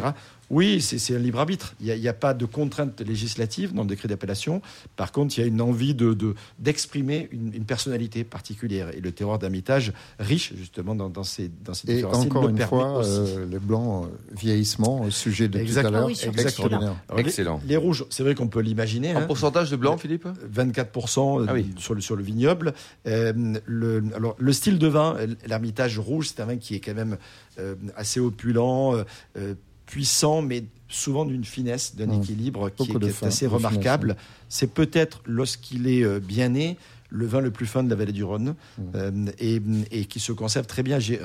Oui, 0.50 0.82
c'est 0.82 1.16
un 1.16 1.20
libre 1.20 1.40
arbitre. 1.40 1.76
Il 1.80 1.86
n'y 1.86 2.01
a, 2.01 2.01
il 2.02 2.06
y 2.06 2.10
a 2.10 2.14
pas 2.14 2.34
de 2.34 2.46
contrainte 2.46 3.00
législative 3.02 3.74
dans 3.76 3.84
le 3.84 3.88
décret 3.90 4.08
d'appellation. 4.08 4.62
Par 4.96 5.12
contre, 5.12 5.38
il 5.38 5.42
y 5.42 5.44
a 5.44 5.48
une 5.48 5.62
envie 5.62 5.94
de 5.94 6.14
de- 6.16 6.34
d'exprimer 6.58 7.30
une, 7.32 7.54
une 7.54 7.66
personnalité 7.66 8.24
particulière. 8.24 8.90
Et 8.96 9.02
le 9.02 9.12
terroir 9.12 9.38
d'Amitage, 9.38 9.94
riche 10.20 10.54
justement 10.56 10.96
dans, 10.96 11.10
dans 11.10 11.24
ces, 11.24 11.48
dans 11.64 11.76
ces 11.76 11.92
Et 11.92 12.04
encore 12.04 12.46
le 12.48 12.50
une 12.50 12.58
fois, 12.58 13.06
euh, 13.06 13.46
les 13.46 13.60
blancs, 13.60 14.06
euh, 14.06 14.36
vieillissement, 14.36 15.02
au 15.02 15.12
sujet 15.12 15.48
de 15.48 15.60
Exact. 15.60 15.82
tout 15.84 15.88
à 15.88 15.92
l'heure, 15.92 16.02
Ah 16.04 16.08
oui, 16.08 16.20
extraordinaire. 16.40 16.96
Alors, 17.08 17.20
Excellent. 17.20 17.62
Les, 17.68 17.78
rouges, 17.78 18.06
c'est 18.10 18.24
vrai 18.24 18.34
qu'on 18.34 18.48
peut 18.48 18.62
l'imaginer. 18.62 19.16
En 19.16 19.20
hein. 19.20 19.26
pourcentage 19.28 19.70
de 19.70 19.76
blanc, 19.76 19.98
Philippe? 19.98 20.28
24% 20.54 21.46
Ah 21.48 21.54
oui. 21.54 21.68
sur, 21.78 21.94
le, 21.94 22.02
sur 22.02 22.16
le 22.16 22.24
vignoble. 22.24 22.74
Euh, 23.08 23.34
le, 23.66 24.04
alors, 24.16 24.36
le 24.40 24.54
style 24.54 24.80
de 24.80 24.88
vin, 24.88 25.16
euh, 25.20 25.28
l'Ermitage 25.46 26.00
rouge, 26.00 26.30
c'est 26.30 26.42
un 26.42 26.46
vin 26.46 26.58
qui 26.58 26.74
est 26.76 26.80
quand 26.80 26.96
même 26.96 27.18
euh, 27.60 27.76
assez 27.96 28.20
opulent, 28.20 28.96
euh, 28.96 29.04
euh, 29.38 29.54
puissant, 29.86 30.42
mais 30.42 30.64
souvent 30.92 31.26
d'une 31.26 31.44
finesse, 31.46 31.96
d'un 31.96 32.08
Mmh. 32.08 32.22
équilibre 32.22 32.70
qui 32.70 32.84
est, 32.84 32.86
Beaucoup 32.88 33.00
de 33.00 33.06
qui 33.06 33.10
est 33.12 33.14
fin- 33.14 33.28
assez 33.28 33.48
remarquable. 33.48 34.16
C'est 34.50 34.72
peut-être 34.74 35.22
lorsqu'il 35.26 35.88
est 35.88 36.04
euh, 36.04 36.20
bien 36.20 36.50
né 36.50 36.78
le 37.10 37.26
vin 37.26 37.40
le 37.42 37.52
plus 37.52 37.66
fin 37.66 37.84
de 37.84 37.90
la 37.90 37.96
vallée 37.96 38.12
du 38.14 38.24
Rhône 38.24 38.56
Mmh. 38.78 38.82
euh, 38.96 39.12
et, 39.40 39.62
et 39.92 40.06
qui 40.06 40.20
se 40.20 40.32
conserve 40.32 40.68
très 40.68 40.84
bien. 40.84 41.00
J'ai 41.00 41.20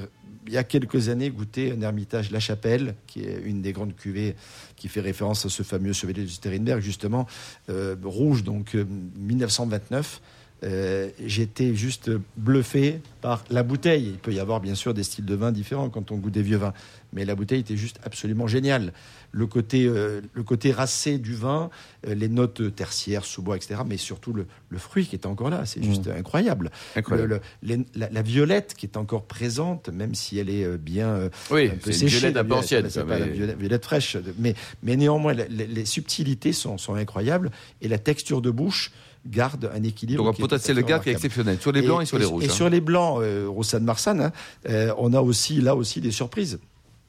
il 0.48 0.52
y 0.52 0.58
a 0.58 0.62
quelques 0.62 1.08
années 1.08 1.28
goûté 1.30 1.72
un 1.72 1.80
ermitage 1.82 2.30
La 2.30 2.38
Chapelle, 2.38 2.94
qui 3.08 3.22
est 3.22 3.42
une 3.44 3.62
des 3.62 3.72
grandes 3.72 3.96
cuvées 3.96 4.36
qui 4.76 4.86
fait 4.86 5.00
référence 5.00 5.44
à 5.44 5.48
ce 5.48 5.64
fameux 5.64 5.92
chevalier 5.92 6.22
de 6.22 6.28
Sterinberg, 6.28 6.80
justement, 6.80 7.26
euh, 7.68 7.96
rouge, 8.04 8.44
donc 8.44 8.76
euh, 8.76 8.84
1929. 9.16 10.20
Euh, 10.66 11.08
J'étais 11.24 11.74
juste 11.74 12.10
bluffé 12.36 13.00
par 13.20 13.44
la 13.50 13.62
bouteille. 13.62 14.06
Il 14.14 14.18
peut 14.18 14.32
y 14.32 14.40
avoir 14.40 14.60
bien 14.60 14.74
sûr 14.74 14.94
des 14.94 15.04
styles 15.04 15.24
de 15.24 15.34
vin 15.34 15.52
différents 15.52 15.88
quand 15.90 16.10
on 16.10 16.16
goûte 16.16 16.32
des 16.32 16.42
vieux 16.42 16.56
vins, 16.56 16.72
mais 17.12 17.24
la 17.24 17.34
bouteille 17.36 17.60
était 17.60 17.76
juste 17.76 18.00
absolument 18.04 18.46
géniale. 18.48 18.92
Le 19.32 19.46
côté, 19.46 19.84
euh, 19.86 20.20
le 20.32 20.42
côté 20.42 20.72
racé 20.72 21.18
du 21.18 21.34
vin, 21.34 21.70
euh, 22.06 22.14
les 22.14 22.28
notes 22.28 22.74
tertiaires, 22.74 23.24
sous-bois, 23.24 23.56
etc., 23.56 23.80
mais 23.86 23.96
surtout 23.96 24.32
le, 24.32 24.46
le 24.70 24.78
fruit 24.78 25.06
qui 25.06 25.14
est 25.14 25.26
encore 25.26 25.50
là, 25.50 25.66
c'est 25.66 25.82
juste 25.84 26.08
incroyable. 26.08 26.70
Incroyable. 26.96 27.40
Le- 27.62 27.76
le- 27.76 27.76
les- 27.76 27.86
la, 27.94 28.08
la 28.10 28.22
violette 28.22 28.74
qui 28.76 28.86
est 28.86 28.96
encore 28.96 29.24
présente, 29.24 29.88
même 29.90 30.14
si 30.14 30.38
elle 30.38 30.50
est 30.50 30.64
euh, 30.64 30.78
bien 30.78 31.30
Oui, 31.50 31.66
un 31.66 31.70
peu 31.76 31.78
c'est 31.84 31.90
une 31.90 32.08
séchée. 32.08 32.18
violette 32.18 32.36
un 32.38 32.44
peu 32.44 32.54
ancienne, 32.54 32.86
c'est 32.90 33.04
pas 33.04 33.18
la 33.18 33.26
violette, 33.26 33.58
violette 33.58 33.84
fraîche, 33.84 34.16
mais, 34.38 34.54
mais 34.82 34.96
néanmoins, 34.96 35.34
les, 35.34 35.66
les 35.66 35.84
subtilités 35.84 36.52
sont, 36.52 36.78
sont 36.78 36.94
incroyables 36.94 37.50
et 37.82 37.88
la 37.88 37.98
texture 37.98 38.40
de 38.42 38.50
bouche 38.50 38.90
garde 39.26 39.70
un 39.74 39.82
équilibre. 39.82 40.24
Donc 40.24 40.34
un 40.34 40.40
potentiel 40.40 40.76
de 40.76 40.82
garde 40.82 41.02
qui 41.02 41.10
est 41.10 41.12
exceptionnel. 41.12 41.58
Sur 41.60 41.72
les 41.72 41.82
blancs 41.82 42.02
et, 42.02 42.06
sur 42.06 42.18
les 42.18 42.24
rouges. 42.24 42.44
Et 42.44 42.48
hein. 42.48 42.52
sur 42.52 42.68
les 42.68 42.80
blancs, 42.80 43.20
euh, 43.20 43.46
Roussanne 43.48 43.84
Marsanne, 43.84 44.20
hein, 44.20 44.32
euh, 44.68 44.92
on 44.98 45.12
a 45.12 45.20
aussi 45.20 45.60
là 45.60 45.74
aussi 45.76 46.00
des 46.00 46.10
surprises. 46.10 46.58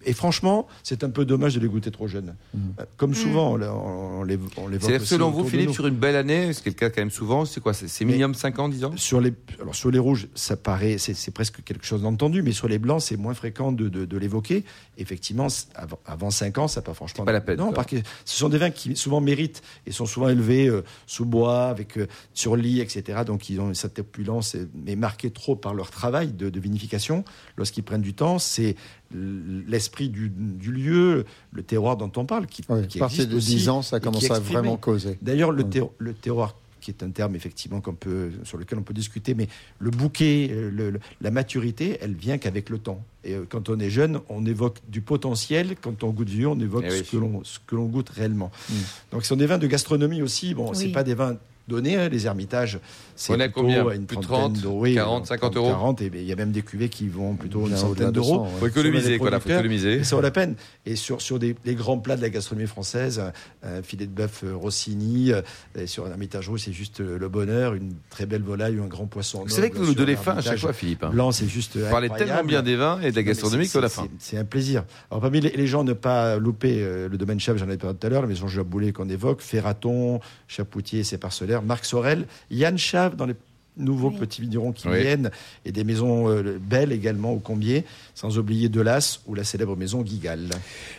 Et 0.05 0.13
franchement, 0.13 0.67
c'est 0.83 1.03
un 1.03 1.09
peu 1.09 1.25
dommage 1.25 1.55
de 1.55 1.59
les 1.59 1.67
goûter 1.67 1.91
trop 1.91 2.07
jeunes. 2.07 2.35
Euh, 2.55 2.83
Comme 2.97 3.13
souvent, 3.13 3.55
on, 3.55 3.61
on, 3.61 4.23
les, 4.23 4.37
on 4.57 4.67
les 4.67 4.79
C'est 4.79 4.99
selon 4.99 5.31
vous, 5.31 5.43
Philippe, 5.47 5.71
sur 5.71 5.87
une 5.87 5.95
belle 5.95 6.15
année, 6.15 6.53
ce 6.53 6.61
qui 6.61 6.69
est 6.69 6.71
le 6.71 6.77
cas 6.77 6.89
quand 6.89 7.01
même 7.01 7.11
souvent, 7.11 7.45
c'est 7.45 7.59
quoi 7.61 7.73
C'est 7.73 8.05
minimum 8.05 8.33
5 8.33 8.59
ans, 8.59 8.69
10 8.69 8.85
ans? 8.85 8.93
Sur 8.95 9.19
les, 9.19 9.33
alors 9.59 9.75
sur 9.75 9.91
les 9.91 9.99
rouges, 9.99 10.27
ça 10.35 10.55
paraît, 10.55 10.97
c'est 10.97 11.31
presque 11.31 11.63
quelque 11.63 11.85
chose 11.85 12.03
d'entendu, 12.03 12.41
mais 12.41 12.51
sur 12.51 12.67
les 12.67 12.77
blancs, 12.79 13.01
c'est 13.01 13.17
moins 13.17 13.33
fréquent 13.33 13.71
de, 13.71 13.89
de, 13.89 14.05
de 14.05 14.17
l'évoquer. 14.17 14.63
Effectivement, 14.97 15.47
avant, 15.75 15.99
avant 16.05 16.29
5 16.29 16.57
ans, 16.59 16.67
ça 16.67 16.79
n'a 16.81 16.85
pas 16.85 16.93
franchement. 16.93 17.25
pas 17.25 17.31
la 17.31 17.41
peine, 17.41 17.57
Non, 17.57 17.73
parce 17.73 17.87
que 17.87 17.97
ce 18.25 18.37
sont 18.37 18.49
des 18.49 18.57
vins 18.59 18.69
qui 18.69 18.95
souvent 18.95 19.19
méritent 19.19 19.61
et 19.85 19.91
sont 19.91 20.05
souvent 20.05 20.29
élevés 20.29 20.67
euh, 20.67 20.83
sous 21.07 21.25
bois, 21.25 21.65
avec 21.65 21.97
euh, 21.97 22.07
sur 22.33 22.55
lit, 22.55 22.81
etc. 22.81 23.23
Donc 23.25 23.49
ils 23.49 23.59
ont 23.59 23.73
cette 23.73 23.99
opulence, 23.99 24.55
mais 24.75 24.95
marquée 24.95 25.31
trop 25.31 25.55
par 25.55 25.73
leur 25.73 25.89
travail 25.89 26.31
de, 26.33 26.49
de 26.49 26.59
vinification. 26.59 27.25
Lorsqu'ils 27.57 27.83
prennent 27.83 28.01
du 28.01 28.13
temps, 28.13 28.39
c'est 28.39 28.75
l'esprit 29.13 30.09
du, 30.09 30.29
du 30.29 30.71
lieu, 30.71 31.25
le 31.51 31.63
terroir 31.63 31.97
dont 31.97 32.11
on 32.17 32.25
parle, 32.25 32.47
qui, 32.47 32.63
Oui, 32.69 32.87
qui 32.87 32.97
à 32.97 33.01
partir 33.01 33.19
existe 33.25 33.29
de 33.31 33.37
aussi 33.37 33.55
10 33.55 33.69
ans, 33.69 33.81
ça 33.81 33.99
commence 33.99 34.29
à 34.29 34.39
vraiment 34.39 34.77
causer. 34.77 35.17
D'ailleurs, 35.21 35.51
le, 35.51 35.63
terro- 35.63 35.93
le 35.97 36.13
terroir, 36.13 36.55
qui 36.81 36.91
est 36.91 37.03
un 37.03 37.09
terme 37.09 37.35
effectivement 37.35 37.81
qu'on 37.81 37.95
peut, 37.95 38.31
sur 38.43 38.57
lequel 38.57 38.79
on 38.79 38.83
peut 38.83 38.93
discuter, 38.93 39.33
mais 39.33 39.47
le 39.79 39.89
bouquet, 39.91 40.49
euh, 40.51 40.69
le- 40.71 40.91
le- 40.91 40.99
la 41.21 41.31
maturité, 41.31 41.97
elle 42.01 42.13
vient 42.13 42.37
qu'avec 42.37 42.69
le 42.69 42.77
temps. 42.77 43.03
Et 43.23 43.33
euh, 43.33 43.45
quand 43.49 43.69
on 43.69 43.79
est 43.79 43.89
jeune, 43.89 44.19
on 44.29 44.45
évoque 44.45 44.77
du 44.87 45.01
potentiel. 45.01 45.75
Quand 45.81 46.03
on 46.03 46.11
goûte 46.11 46.29
vieux, 46.29 46.47
on 46.47 46.59
évoque 46.59 46.85
Eh 46.87 46.91
oui. 46.91 46.97
ce 47.05 47.11
que 47.11 47.17
l'on 47.17 47.43
ce 47.43 47.59
que 47.65 47.75
l'on 47.75 47.85
goûte 47.87 48.09
réellement. 48.09 48.51
Mm. 48.69 48.73
Donc, 49.11 49.23
ce 49.23 49.29
sont 49.29 49.35
des 49.35 49.47
vins 49.47 49.57
de 49.57 49.67
gastronomie 49.67 50.21
aussi. 50.21 50.53
Bon, 50.53 50.73
c'est 50.73 50.85
Oui. 50.85 50.91
pas 50.91 51.03
des 51.03 51.13
vins 51.15 51.35
donnés, 51.67 51.95
hein, 51.97 52.09
les 52.09 52.25
ermitages. 52.25 52.79
C'est 53.15 53.33
On 53.33 53.39
est 53.39 53.49
combien 53.51 53.87
à 53.87 53.95
une 53.95 54.05
Plus 54.05 54.17
de 54.17 54.21
trentaine 54.21 54.53
30, 54.53 54.61
d'euros, 54.61 54.79
oui, 54.81 54.93
40, 54.93 55.25
50 55.25 55.55
euros 55.57 55.69
40, 55.69 56.01
et 56.03 56.11
il 56.13 56.23
y 56.23 56.31
a 56.31 56.35
même 56.35 56.51
des 56.51 56.61
cuvées 56.61 56.89
qui 56.89 57.07
vont 57.09 57.33
plutôt 57.35 57.67
une 57.67 57.75
centaine 57.75 58.11
d'euros. 58.11 58.35
100, 58.35 58.43
ouais. 58.43 58.49
Faut 58.59 58.67
économiser, 58.67 59.17
quoi, 59.17 59.29
là, 59.31 59.39
faut 59.39 59.49
économiser. 59.49 60.03
Ça 60.03 60.15
vaut 60.15 60.21
la 60.21 60.31
peine. 60.31 60.55
Et 60.85 60.95
sur, 60.95 61.21
sur 61.21 61.39
des, 61.39 61.55
les 61.65 61.75
grands 61.75 61.97
plats 61.97 62.15
de 62.15 62.21
la 62.21 62.29
gastronomie 62.29 62.67
française, 62.67 63.19
un, 63.63 63.67
un 63.67 63.81
filet 63.81 64.05
de 64.05 64.11
bœuf 64.11 64.41
euh, 64.43 64.55
Rossini, 64.55 65.31
euh, 65.33 65.41
et 65.77 65.87
sur 65.87 66.05
un 66.05 66.11
hermitage 66.11 66.47
rouge, 66.47 66.61
c'est 66.65 66.73
juste 66.73 67.01
euh, 67.01 67.17
le 67.17 67.27
bonheur, 67.29 67.73
une 67.73 67.93
très 68.09 68.25
belle 68.25 68.43
volaille 68.43 68.77
ou 68.79 68.83
un 68.83 68.87
grand 68.87 69.07
poisson. 69.07 69.41
Vous 69.43 69.49
savez 69.49 69.69
que 69.71 69.77
vous 69.77 69.85
nous 69.87 69.95
donnez 69.95 70.15
faim 70.15 70.35
à 70.37 70.41
chaque 70.41 70.59
fois, 70.59 70.73
Philippe. 70.73 71.03
hein. 71.03 71.09
Blanc, 71.11 71.31
c'est 71.31 71.47
juste 71.47 71.77
Vous 71.77 71.89
parlez 71.89 72.09
tellement 72.09 72.43
bien 72.43 72.61
des 72.61 72.75
vins 72.75 72.99
et 73.01 73.11
de 73.11 73.15
la 73.15 73.23
gastronomie 73.23 73.65
c'est- 73.65 73.73
qu'à 73.73 73.81
la 73.81 73.89
c'est- 73.89 73.95
fin. 74.01 74.07
C'est 74.19 74.35
c'est 74.35 74.37
un 74.37 74.45
plaisir. 74.45 74.83
Alors 75.09 75.21
parmi 75.21 75.41
les, 75.41 75.49
les 75.49 75.67
gens, 75.67 75.83
ne 75.83 75.93
pas 75.93 76.37
louper 76.37 76.77
euh, 76.81 77.09
le 77.09 77.17
domaine 77.17 77.39
chef, 77.39 77.57
j'en 77.57 77.69
ai 77.69 77.77
parlé 77.77 77.97
tout 77.97 78.05
à 78.05 78.09
l'heure, 78.09 78.21
la 78.21 78.27
maison 78.27 78.47
Jaboulet 78.47 78.91
qu'on 78.91 79.09
évoque, 79.09 79.41
Ferraton, 79.41 80.19
Chapoutier, 80.47 81.03
ses 81.03 81.17
parcellaires, 81.17 81.56
Marc 81.63 81.85
Sorel, 81.85 82.25
Yann 82.49 82.77
Chave 82.77 83.15
dans 83.15 83.25
les 83.25 83.35
nouveaux 83.77 84.09
Oui. 84.09 84.17
petits 84.17 84.41
vignerons 84.41 84.71
qui 84.71 84.87
Oui. 84.87 84.99
viennent, 85.01 85.29
et 85.65 85.71
des 85.71 85.83
maisons 85.83 86.29
euh, 86.29 86.57
belles 86.61 86.91
également 86.91 87.31
au 87.33 87.39
Combier, 87.39 87.83
sans 88.15 88.37
oublier 88.37 88.69
Delas 88.69 89.19
ou 89.27 89.35
la 89.35 89.43
célèbre 89.43 89.75
maison 89.75 90.01
Guigal. 90.01 90.49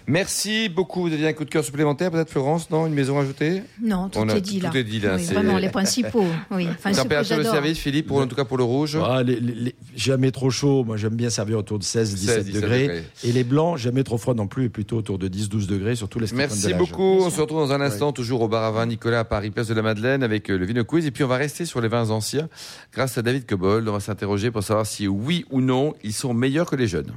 Merci 0.06 0.68
beaucoup. 0.68 1.02
Vous 1.02 1.12
aviez 1.12 1.28
un 1.28 1.32
coup 1.32 1.44
de 1.44 1.50
cœur 1.50 1.64
supplémentaire, 1.64 2.10
peut-être, 2.10 2.30
Florence 2.30 2.70
Non 2.70 2.86
Une 2.86 2.94
maison 2.94 3.18
ajoutée 3.18 3.62
Non, 3.82 4.08
tout 4.08 4.18
On 4.20 4.28
a- 4.28 4.34
est 4.36 4.40
dit 4.40 4.60
là. 4.60 4.70
tout 4.70 4.76
est 4.76 4.84
dit, 4.84 5.00
là, 5.00 5.16
Oui, 5.16 5.24
c'est- 5.24 5.34
vraiment, 5.34 5.58
les 5.58 5.68
principaux. 5.68 6.24
Oui. 6.50 6.68
Enfin, 6.70 6.92
Température 6.92 7.36
de 7.38 7.42
service, 7.42 7.78
Philippe, 7.78 8.06
pour, 8.08 8.18
en 8.18 8.26
tout 8.26 8.36
cas 8.36 8.44
pour 8.44 8.56
le 8.58 8.64
rouge? 8.64 8.96
Ah, 9.02 9.22
les- 9.22 9.40
les- 9.40 9.54
les- 9.54 9.74
jamais 9.96 10.30
trop 10.30 10.50
chaud, 10.50 10.84
moi 10.84 10.96
j'aime 10.96 11.14
bien 11.14 11.30
servir 11.30 11.58
autour 11.58 11.78
de 11.78 11.84
16-17 11.84 12.26
16, 12.36 12.44
17 12.46 12.54
degrés. 12.62 12.82
degrés. 12.82 13.04
Et 13.24 13.32
les 13.32 13.44
blancs, 13.44 13.76
jamais 13.78 14.04
trop 14.04 14.18
froid 14.18 14.34
non 14.34 14.46
plus, 14.46 14.66
et 14.66 14.68
plutôt 14.68 14.96
autour 14.98 15.18
de 15.18 15.28
10-12 15.28 15.66
degrés, 15.66 15.96
surtout 15.96 16.18
les 16.18 16.26
Merci 16.34 16.68
de 16.68 16.74
beaucoup. 16.74 17.02
On 17.22 17.30
se 17.30 17.40
retrouve 17.40 17.58
dans 17.60 17.72
un 17.72 17.80
instant, 17.80 18.12
toujours 18.12 18.42
au 18.42 18.48
bar 18.48 18.64
à 18.64 18.70
vin 18.70 18.86
Nicolas 18.86 19.20
à 19.20 19.24
Paris, 19.24 19.50
place 19.50 19.66
de 19.68 19.74
la 19.74 19.82
Madeleine, 19.82 20.22
avec 20.22 20.50
euh, 20.50 20.56
le 20.58 20.64
Vino 20.66 20.84
Quiz. 20.84 21.06
Et 21.06 21.10
puis, 21.10 21.24
on 21.24 21.28
va 21.28 21.36
rester 21.36 21.64
sur 21.64 21.80
les 21.80 21.88
vins 21.88 22.10
anciens 22.10 22.48
grâce 22.92 23.18
à 23.18 23.22
David 23.22 23.46
Cobold. 23.46 23.88
On 23.88 23.92
va 23.92 24.00
s'interroger 24.00 24.50
pour 24.50 24.62
savoir 24.62 24.86
si 24.86 25.08
oui 25.08 25.44
ou 25.50 25.60
non, 25.60 25.94
ils 26.02 26.12
sont 26.12 26.34
meilleurs 26.34 26.68
que 26.68 26.76
les 26.76 26.86
jeunes. 26.86 27.12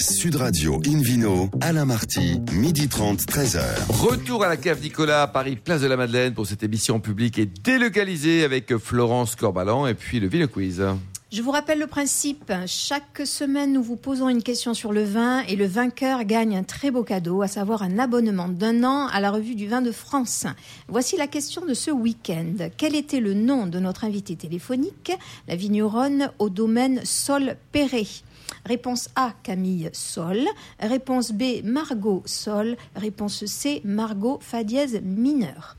Sud 0.00 0.36
Radio 0.36 0.80
Invino, 0.86 1.50
Alain 1.60 1.84
Marty, 1.84 2.40
midi 2.52 2.88
30, 2.88 3.20
13h. 3.20 3.62
Retour 3.90 4.44
à 4.44 4.48
la 4.48 4.56
cave 4.56 4.82
Nicolas 4.82 5.22
à 5.22 5.26
Paris, 5.28 5.56
place 5.56 5.82
de 5.82 5.86
la 5.86 5.96
Madeleine 5.96 6.34
pour 6.34 6.46
cette 6.46 6.62
émission 6.62 6.98
publique 6.98 7.38
et 7.38 7.46
délocalisée 7.46 8.44
avec 8.44 8.76
Florence 8.76 9.36
Corbalan 9.36 9.86
et 9.86 9.94
puis 9.94 10.20
le 10.20 10.26
Vino 10.26 10.48
Quiz. 10.48 10.82
Je 11.34 11.42
vous 11.42 11.50
rappelle 11.50 11.80
le 11.80 11.88
principe. 11.88 12.52
Chaque 12.68 13.22
semaine, 13.24 13.72
nous 13.72 13.82
vous 13.82 13.96
posons 13.96 14.28
une 14.28 14.44
question 14.44 14.72
sur 14.72 14.92
le 14.92 15.02
vin 15.02 15.40
et 15.40 15.56
le 15.56 15.66
vainqueur 15.66 16.22
gagne 16.22 16.56
un 16.56 16.62
très 16.62 16.92
beau 16.92 17.02
cadeau, 17.02 17.42
à 17.42 17.48
savoir 17.48 17.82
un 17.82 17.98
abonnement 17.98 18.46
d'un 18.46 18.84
an 18.84 19.08
à 19.08 19.18
la 19.18 19.32
revue 19.32 19.56
du 19.56 19.66
vin 19.66 19.82
de 19.82 19.90
France. 19.90 20.46
Voici 20.86 21.16
la 21.16 21.26
question 21.26 21.66
de 21.66 21.74
ce 21.74 21.90
week-end. 21.90 22.68
Quel 22.76 22.94
était 22.94 23.18
le 23.18 23.34
nom 23.34 23.66
de 23.66 23.80
notre 23.80 24.04
invité 24.04 24.36
téléphonique, 24.36 25.10
la 25.48 25.56
vigneronne 25.56 26.30
au 26.38 26.50
domaine 26.50 27.04
Sol 27.04 27.56
Perret 27.72 28.06
Réponse 28.64 29.08
A, 29.16 29.32
Camille 29.42 29.90
Sol. 29.92 30.38
Réponse 30.78 31.32
B, 31.32 31.64
Margot 31.64 32.22
Sol. 32.26 32.76
Réponse 32.94 33.44
C, 33.46 33.80
Margot 33.84 34.38
Fa 34.40 34.62
dièse 34.62 35.00
mineur. 35.02 35.76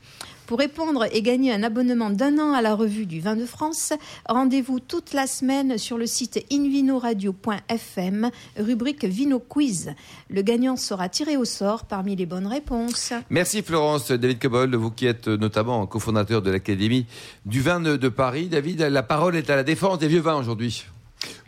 Pour 0.47 0.59
répondre 0.59 1.07
et 1.11 1.21
gagner 1.23 1.51
un 1.51 1.63
abonnement 1.63 2.11
d'un 2.11 2.37
an 2.37 2.53
à 2.53 2.61
la 2.61 2.75
revue 2.75 3.07
du 3.07 3.19
vin 3.19 3.35
de 3.35 3.45
France, 3.45 3.93
rendez-vous 4.29 4.79
toute 4.79 5.13
la 5.13 5.25
semaine 5.25 5.79
sur 5.79 5.97
le 5.97 6.05
site 6.05 6.45
invinoradio.fm, 6.51 8.29
rubrique 8.57 9.05
Vino 9.05 9.39
Quiz. 9.39 9.93
Le 10.29 10.41
gagnant 10.43 10.75
sera 10.75 11.09
tiré 11.09 11.35
au 11.35 11.45
sort 11.45 11.85
parmi 11.85 12.15
les 12.15 12.27
bonnes 12.27 12.47
réponses. 12.47 13.13
Merci 13.31 13.63
Florence, 13.63 14.11
David 14.11 14.39
Cobold, 14.39 14.75
vous 14.75 14.91
qui 14.91 15.07
êtes 15.07 15.27
notamment 15.27 15.85
cofondateur 15.87 16.43
de 16.43 16.51
l'Académie 16.51 17.07
du 17.45 17.61
vin 17.61 17.79
de 17.79 18.09
Paris. 18.09 18.47
David, 18.47 18.81
la 18.81 19.03
parole 19.03 19.35
est 19.35 19.49
à 19.49 19.55
la 19.55 19.63
défense 19.63 19.97
des 19.97 20.07
vieux 20.07 20.21
vins 20.21 20.35
aujourd'hui. 20.35 20.85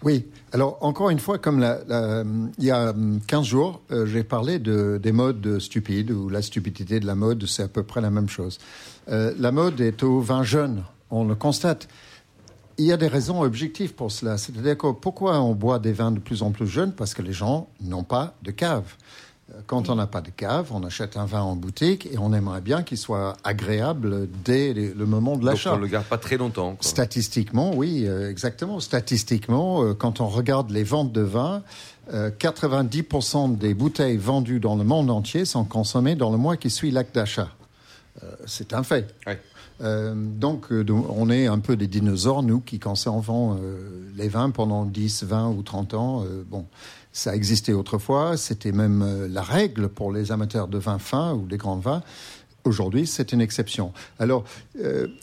Oui, 0.03 0.25
alors 0.53 0.77
encore 0.81 1.10
une 1.10 1.19
fois, 1.19 1.38
comme 1.38 1.65
il 2.57 2.63
y 2.63 2.72
a 2.72 2.89
hum, 2.91 3.19
15 3.25 3.46
jours, 3.46 3.81
euh, 3.91 4.05
j'ai 4.05 4.24
parlé 4.24 4.60
de, 4.60 5.00
des 5.01 5.12
modes 5.12 5.60
stupides, 5.60 6.12
ou 6.12 6.29
la 6.29 6.41
stupidité 6.41 7.00
de 7.00 7.05
la 7.05 7.15
mode, 7.15 7.46
c'est 7.46 7.63
à 7.63 7.67
peu 7.67 7.84
près 7.84 8.01
la 8.01 8.10
même 8.10 8.29
chose. 8.29 8.60
Euh, 9.10 9.34
la 9.38 9.51
mode 9.51 9.81
est 9.81 10.03
au 10.03 10.19
vin 10.19 10.43
jeune, 10.43 10.84
on 11.10 11.25
le 11.25 11.36
constate. 11.36 11.88
Il 12.77 12.86
y 12.86 12.91
a 12.91 12.98
des 12.98 13.07
raisons 13.07 13.41
objectives 13.41 13.96
pour 13.96 14.12
cela. 14.12 14.38
C'est-à-dire 14.38 14.77
pourquoi 14.77 15.41
on 15.41 15.55
boit 15.55 15.79
des 15.79 15.93
vins 15.93 16.12
de 16.12 16.19
plus 16.19 16.43
en 16.43 16.51
plus 16.51 16.67
jeunes? 16.67 16.93
Parce 16.93 17.15
que 17.15 17.24
les 17.24 17.34
gens 17.34 17.69
n'ont 17.81 18.03
pas 18.03 18.36
de 18.43 18.51
cave. 18.51 18.93
Euh, 19.53 19.59
Quand 19.65 19.89
on 19.89 19.95
n'a 19.95 20.07
pas 20.07 20.21
de 20.21 20.29
cave, 20.29 20.67
on 20.73 20.83
achète 20.83 21.17
un 21.17 21.25
vin 21.25 21.41
en 21.41 21.55
boutique 21.55 22.07
et 22.11 22.17
on 22.17 22.33
aimerait 22.33 22.61
bien 22.61 22.83
qu'il 22.83 22.97
soit 22.97 23.37
agréable 23.43 24.27
dès 24.43 24.73
le 24.73 25.05
moment 25.05 25.35
de 25.37 25.41
Donc 25.41 25.51
l'achat. 25.51 25.73
on 25.73 25.77
ne 25.77 25.81
le 25.81 25.87
garde 25.87 26.05
pas 26.05 26.17
très 26.17 26.37
longtemps. 26.37 26.75
quoi. 26.75 26.87
Statistiquement, 26.87 27.73
oui, 27.75 28.03
euh, 28.05 28.29
exactement. 28.29 28.79
Statistiquement, 28.79 29.83
euh, 29.83 29.93
quand 29.93 30.19
on 30.21 30.27
regarde 30.27 30.69
les 30.71 30.83
ventes 30.83 31.11
de 31.13 31.21
vin, 31.21 31.63
euh, 32.13 32.29
90% 32.37 33.57
des 33.57 33.73
bouteilles 33.73 34.17
vendues 34.17 34.59
dans 34.59 34.75
le 34.75 34.83
monde 34.83 35.09
entier 35.09 35.45
sont 35.45 35.63
consommées 35.65 36.15
dans 36.15 36.31
le 36.31 36.37
mois 36.37 36.57
qui 36.57 36.69
suit 36.69 36.91
l'acte 36.91 37.15
d'achat. 37.15 37.49
Euh, 38.24 38.36
c'est 38.45 38.74
un 38.74 38.83
fait. 38.83 39.13
Ouais. 39.25 39.39
Euh, 39.81 40.13
donc, 40.15 40.71
euh, 40.71 40.83
donc, 40.83 41.05
on 41.09 41.29
est 41.29 41.47
un 41.47 41.59
peu 41.59 41.75
des 41.75 41.88
dinosaures, 41.88 42.43
nous, 42.43 42.59
qui 42.59 42.79
conservons 42.79 43.57
euh, 43.62 44.09
les 44.15 44.27
vins 44.27 44.50
pendant 44.50 44.86
10, 44.86 45.24
20 45.24 45.50
ou 45.50 45.62
30 45.62 45.93
ans. 45.93 46.24
Euh, 46.24 46.43
bon, 46.47 46.65
ça 47.12 47.36
existait 47.36 47.74
autrefois, 47.74 48.38
c'était 48.38 48.71
même 48.71 49.27
la 49.29 49.41
règle 49.41 49.89
pour 49.89 50.12
les 50.12 50.31
amateurs 50.31 50.67
de 50.67 50.77
vin 50.77 51.00
fin 51.00 51.33
ou 51.33 51.47
des 51.47 51.57
grands 51.57 51.77
vins. 51.77 52.03
Aujourd'hui, 52.63 53.07
c'est 53.07 53.31
une 53.31 53.41
exception. 53.41 53.91
Alors, 54.19 54.43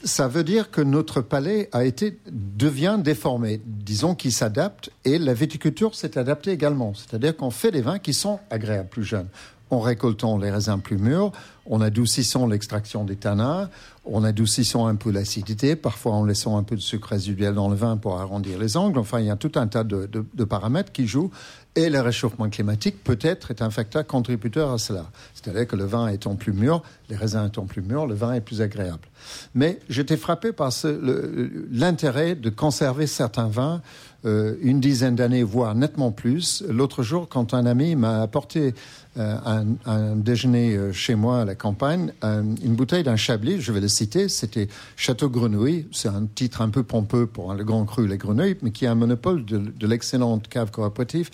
ça 0.03 0.27
veut 0.27 0.43
dire 0.43 0.71
que 0.71 0.81
notre 0.81 1.21
palais 1.21 1.69
a 1.71 1.85
été 1.85 2.19
devient 2.29 2.97
déformé. 2.99 3.61
Disons 3.65 4.13
qu'il 4.13 4.33
s'adapte 4.33 4.89
et 5.05 5.19
la 5.19 5.33
viticulture 5.33 5.95
s'est 5.95 6.17
adaptée 6.17 6.51
également. 6.51 6.93
C'est-à-dire 6.95 7.37
qu'on 7.37 7.51
fait 7.51 7.71
des 7.71 7.81
vins 7.81 7.99
qui 7.99 8.13
sont 8.13 8.39
agréables 8.49 8.89
plus 8.89 9.05
jeunes. 9.05 9.27
En 9.69 9.79
récoltant 9.79 10.37
les 10.37 10.51
raisins 10.51 10.79
plus 10.79 10.97
mûrs, 10.97 11.31
en 11.69 11.81
adoucissant 11.81 12.47
l'extraction 12.47 13.03
des 13.03 13.15
tanins, 13.15 13.69
en 14.11 14.23
adoucissant 14.23 14.85
un 14.85 14.95
peu 14.95 15.11
l'acidité, 15.11 15.75
parfois 15.75 16.13
en 16.13 16.23
laissant 16.23 16.57
un 16.57 16.63
peu 16.63 16.75
de 16.75 16.81
sucre 16.81 17.09
résiduel 17.09 17.55
dans 17.55 17.69
le 17.69 17.75
vin 17.75 17.97
pour 17.97 18.19
arrondir 18.19 18.59
les 18.59 18.77
angles. 18.77 18.99
Enfin, 18.99 19.19
il 19.19 19.25
y 19.25 19.31
a 19.31 19.35
tout 19.35 19.51
un 19.55 19.67
tas 19.67 19.83
de, 19.83 20.05
paramètres 20.43 20.91
qui 20.91 21.07
jouent. 21.07 21.31
Et 21.75 21.89
le 21.89 21.99
réchauffement 21.99 22.49
climatique, 22.49 23.03
peut-être, 23.03 23.51
est 23.51 23.61
un 23.61 23.69
facteur 23.69 24.05
contributeur 24.05 24.71
à 24.71 24.77
cela. 24.77 25.07
C'est-à-dire 25.45 25.67
que 25.67 25.75
le 25.75 25.85
vin 25.85 26.07
étant 26.07 26.35
plus 26.35 26.53
mûr, 26.53 26.81
les 27.09 27.15
raisins 27.15 27.45
étant 27.47 27.65
plus 27.65 27.83
mûrs, 27.83 28.07
le 28.07 28.15
vin 28.15 28.33
est 28.33 28.41
plus 28.41 28.61
agréable. 28.61 29.07
Mais 29.53 29.79
j'étais 29.89 30.17
frappé 30.17 30.51
par 30.51 30.71
l'intérêt 31.71 32.33
de 32.33 32.49
conserver 32.49 33.05
certains 33.05 33.47
vins 33.47 33.81
euh, 34.25 34.55
une 34.61 34.79
dizaine 34.79 35.15
d'années, 35.15 35.43
voire 35.43 35.75
nettement 35.75 36.11
plus. 36.11 36.63
L'autre 36.67 37.03
jour, 37.03 37.27
quand 37.29 37.53
un 37.53 37.67
ami 37.67 37.95
m'a 37.95 38.23
apporté 38.23 38.73
euh, 39.17 39.37
un, 39.45 39.65
un, 39.85 40.15
déjeuner 40.15 40.75
euh, 40.75 40.91
chez 40.91 41.13
moi 41.13 41.41
à 41.41 41.45
la 41.45 41.53
campagne, 41.53 42.11
une 42.23 42.75
bouteille 42.75 43.03
d'un 43.03 43.17
Chablis, 43.17 43.61
je 43.61 43.71
vais 43.71 43.81
le 43.81 43.87
citer, 43.87 44.27
c'était 44.27 44.67
Château 44.95 45.29
Grenouille. 45.29 45.87
C'est 45.91 46.07
un 46.07 46.25
titre 46.25 46.61
un 46.61 46.69
peu 46.69 46.81
pompeux 46.81 47.27
pour 47.27 47.53
le 47.53 47.63
grand 47.63 47.85
cru 47.85 48.07
Les 48.07 48.17
Grenouilles, 48.17 48.57
mais 48.63 48.71
qui 48.71 48.87
a 48.87 48.91
un 48.91 48.95
monopole 48.95 49.45
de, 49.45 49.85
l'excellente 49.85 50.47
cave 50.47 50.71
coopérative 50.71 51.29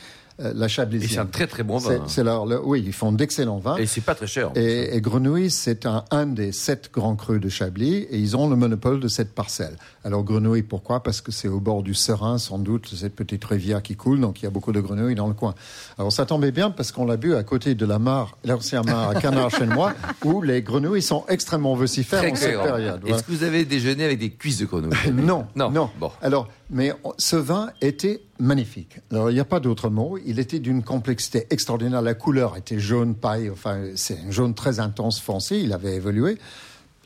la 0.54 0.68
Chablisienne. 0.68 1.10
Et 1.10 1.14
c'est 1.14 1.20
un 1.20 1.26
très 1.26 1.48
très 1.48 1.64
bon 1.64 1.78
vin. 1.78 2.04
C'est 2.08 2.24
leur, 2.24 2.46
oui, 2.66 2.84
ils 2.86 2.94
font 2.94 3.12
d'excellents 3.12 3.60
vins. 3.60 3.78
Et 3.78 3.86
c'est 3.86 4.02
pas 4.02 4.16
très 4.16 4.28
cher. 4.28 4.52
Et, 4.56 4.96
et, 4.96 5.02
Grenouille, 5.02 5.52
c'est 5.52 5.86
un, 5.86 6.04
un, 6.12 6.26
des 6.26 6.52
sept 6.52 6.90
grands 6.94 7.16
crus 7.16 7.40
de 7.40 7.50
Chablis 7.50 8.08
et 8.10 8.18
ils 8.18 8.36
ont 8.36 8.50
le 8.50 8.56
monopole 8.56 9.00
de 9.00 9.08
cette 9.08 9.34
parcelle. 9.34 9.76
Alors 10.04 10.24
Grenouille, 10.24 10.64
pourquoi? 10.64 11.04
Parce 11.04 11.22
que 11.22 11.32
c'est 11.32 11.48
au 11.48 11.60
bord 11.60 11.84
du 11.84 11.94
Serein, 11.94 12.38
sans 12.38 12.60
doute, 12.60 12.92
cette 12.96 13.16
petite 13.16 13.44
rivière 13.46 13.82
qui 13.82 13.96
coule, 13.96 14.20
donc 14.20 14.42
il 14.42 14.46
y 14.46 14.48
a 14.48 14.50
beaucoup 14.50 14.72
de 14.72 14.80
grenouilles 14.80 15.16
dans 15.16 15.28
le 15.28 15.34
coin. 15.34 15.54
Alors 15.98 16.12
ça 16.12 16.26
tombait 16.26 16.52
bien 16.52 16.72
parce 16.72 16.92
qu'on 16.92 17.06
l'a 17.06 17.18
bu 17.18 17.36
à 17.36 17.44
côté 17.44 17.76
de 17.76 17.86
la 17.86 18.00
mare, 18.00 18.38
l'ancienne 18.46 18.86
mare 18.86 19.10
à 19.10 19.16
Canard 19.16 19.52
chez 19.52 19.66
moi, 19.66 19.94
où 20.26 20.42
les 20.42 20.62
grenouilles 20.62 21.02
sont 21.02 21.26
extrêmement 21.28 21.76
vocifères 21.76 22.22
très 22.22 22.32
en 22.32 22.36
cette 22.36 22.62
période. 22.62 23.02
Est-ce 23.08 23.24
que 23.24 23.32
vous 23.32 23.44
avez 23.44 23.66
déjeuné 23.66 24.06
avec 24.06 24.20
des 24.20 24.32
cuisses 24.32 24.60
de 24.60 24.66
grenouille? 24.66 24.92
Non, 25.14 25.46
non. 25.56 25.70
non. 25.70 25.90
Bon. 26.00 26.12
Alors, 26.22 26.48
mais 26.70 26.94
ce 27.18 27.36
vin 27.36 27.70
était 27.82 28.22
magnifique. 28.42 29.00
Alors, 29.12 29.30
il 29.30 29.34
n'y 29.34 29.40
a 29.40 29.46
pas 29.46 29.60
d'autre 29.60 29.90
mot. 29.90 30.18
Il 30.26 30.40
était 30.40 30.60
d'une 30.60 30.84
complexité 30.84 31.48
extraordinaire. 31.50 32.02
La 32.02 32.14
couleur 32.14 32.58
était 32.58 32.80
jaune 32.80 33.16
paille. 33.16 33.50
Enfin, 33.50 33.80
c'est 33.96 34.20
un 34.28 34.32
jaune 34.32 34.54
très 34.54 34.80
intense, 34.80 35.20
foncé. 35.20 35.60
Il 35.60 35.72
avait 35.74 35.96
évolué. 35.96 36.38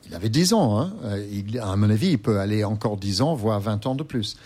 Il 0.07 0.15
avait 0.15 0.29
10 0.29 0.53
ans. 0.53 0.79
Hein. 0.79 0.93
Il, 1.31 1.59
à 1.59 1.75
mon 1.75 1.89
avis, 1.89 2.11
il 2.11 2.19
peut 2.19 2.39
aller 2.39 2.63
encore 2.63 2.97
10 2.97 3.21
ans, 3.21 3.35
voire 3.35 3.59
20 3.59 3.85
ans 3.85 3.95
de 3.95 4.03
plus 4.03 4.37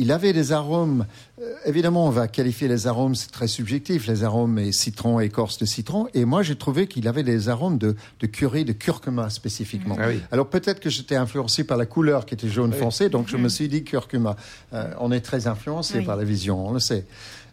il 0.00 0.12
avait 0.12 0.32
des 0.32 0.52
arômes. 0.52 1.06
Euh, 1.40 1.52
évidemment, 1.66 2.06
on 2.06 2.10
va 2.10 2.26
qualifier 2.26 2.68
les 2.68 2.86
arômes, 2.86 3.14
c'est 3.14 3.30
très 3.30 3.46
subjectif, 3.48 4.06
les 4.06 4.24
arômes 4.24 4.58
et 4.58 4.72
citron, 4.72 5.20
écorce 5.20 5.58
de 5.58 5.66
citron. 5.66 6.08
Et 6.14 6.24
moi, 6.24 6.42
j'ai 6.42 6.56
trouvé 6.56 6.86
qu'il 6.86 7.06
avait 7.06 7.22
des 7.22 7.48
arômes 7.48 7.76
de, 7.78 7.94
de 8.20 8.26
curry, 8.26 8.64
de 8.64 8.72
curcuma 8.72 9.28
spécifiquement. 9.30 9.96
Ah 9.98 10.08
oui. 10.08 10.20
Alors 10.32 10.48
peut-être 10.48 10.80
que 10.80 10.88
j'étais 10.90 11.16
influencé 11.16 11.64
par 11.64 11.76
la 11.76 11.86
couleur 11.86 12.24
qui 12.26 12.34
était 12.34 12.48
jaune 12.48 12.72
Oui. 12.72 12.78
foncé, 12.78 13.08
donc 13.10 13.28
je 13.28 13.36
me 13.36 13.48
suis 13.48 13.68
dit 13.68 13.84
curcuma. 13.84 14.36
Euh, 14.72 14.90
on 15.00 15.12
est 15.12 15.20
très 15.20 15.46
influencé 15.46 15.98
Oui. 15.98 16.04
par 16.04 16.16
la 16.16 16.24
vision, 16.24 16.66
on 16.68 16.72
le 16.72 16.80
sait. 16.80 17.04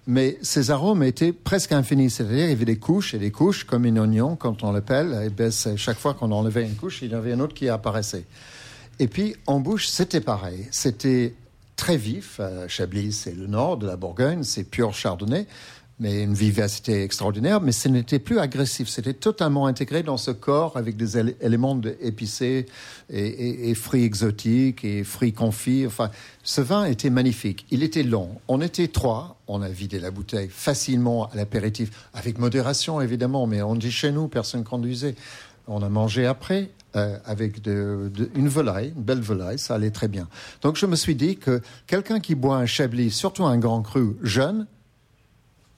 Mais 0.09 0.37
ces 0.41 0.71
arômes 0.71 1.03
étaient 1.03 1.33
presque 1.33 1.73
infinis, 1.73 2.09
c'est-à-dire 2.09 2.45
il 2.45 2.49
y 2.49 2.53
avait 2.53 2.63
des 2.63 2.77
couches 2.77 3.13
et 3.13 3.17
des 3.19 3.31
couches, 3.31 3.65
comme 3.65 3.83
une 3.85 3.99
oignon, 3.99 4.37
quand 4.37 4.63
on 4.63 4.71
l'appelle. 4.71 5.23
Et 5.25 5.29
ben, 5.29 5.51
c'est- 5.51 5.75
chaque 5.75 5.97
fois 5.99 6.13
qu'on 6.13 6.31
enlevait 6.31 6.63
une 6.63 6.75
couche, 6.75 7.01
il 7.01 7.11
y 7.11 7.15
en 7.15 7.17
avait 7.17 7.33
une 7.33 7.41
autre 7.41 7.53
qui 7.53 7.67
apparaissait. 7.67 8.23
Et 8.99 9.07
puis 9.07 9.35
en 9.47 9.59
bouche, 9.59 9.87
c'était 9.87 10.21
pareil. 10.21 10.65
C'était 10.71 11.33
très 11.77 11.95
vif. 11.95 12.37
Euh, 12.41 12.67
Chablis, 12.67 13.13
c'est 13.13 13.33
le 13.35 13.47
nord 13.47 13.77
de 13.77 13.87
la 13.87 13.95
Bourgogne, 13.95 14.43
c'est 14.43 14.65
pur 14.65 14.93
chardonnay, 14.93 15.47
mais 15.99 16.23
une 16.23 16.33
vivacité 16.33 17.03
extraordinaire. 17.03 17.61
Mais 17.61 17.71
ce 17.71 17.87
n'était 17.87 18.19
plus 18.19 18.39
agressif. 18.39 18.89
C'était 18.89 19.13
totalement 19.13 19.65
intégré 19.67 20.03
dans 20.03 20.17
ce 20.17 20.31
corps 20.31 20.75
avec 20.75 20.97
des 20.97 21.17
él- 21.17 21.35
éléments 21.39 21.79
épicés 22.01 22.65
et, 23.09 23.19
et- 23.25 23.69
et 23.69 23.73
fruits 23.75 24.03
exotiques 24.03 24.83
et 24.83 25.03
fruits 25.03 25.33
confits. 25.33 25.85
Enfin, 25.87 26.11
ce 26.43 26.61
vin 26.61 26.85
était 26.85 27.09
magnifique. 27.09 27.65
Il 27.71 27.81
était 27.83 28.03
long. 28.03 28.29
On 28.47 28.59
était 28.61 28.89
trois. 28.89 29.37
On 29.47 29.61
a 29.61 29.69
vidé 29.69 29.99
la 29.99 30.11
bouteille 30.11 30.49
facilement 30.49 31.29
à 31.29 31.35
l'apéritif, 31.35 31.89
avec 32.13 32.37
modération 32.37 32.99
évidemment. 33.01 33.47
Mais 33.47 33.61
on 33.61 33.75
dit 33.75 33.91
chez 33.91 34.11
nous, 34.11 34.27
personne 34.27 34.63
conduisait. 34.63 35.15
On 35.67 35.81
a 35.81 35.89
mangé 35.89 36.25
après 36.25 36.69
euh, 36.95 37.17
avec 37.25 37.61
de, 37.61 38.09
de- 38.13 38.29
une 38.35 38.47
volaille, 38.47 38.93
une 38.95 39.03
belle 39.03 39.21
volaille, 39.21 39.59
ça 39.59 39.75
allait 39.75 39.91
très 39.91 40.07
bien. 40.07 40.27
Donc 40.61 40.77
je 40.77 40.85
me 40.85 40.95
suis 40.95 41.15
dit 41.15 41.37
que 41.37 41.61
quelqu'un 41.85 42.19
qui 42.19 42.33
boit 42.35 42.57
un 42.57 42.65
chablis, 42.65 43.11
surtout 43.11 43.45
un 43.45 43.57
grand 43.57 43.81
cru 43.81 44.15
jeune, 44.23 44.67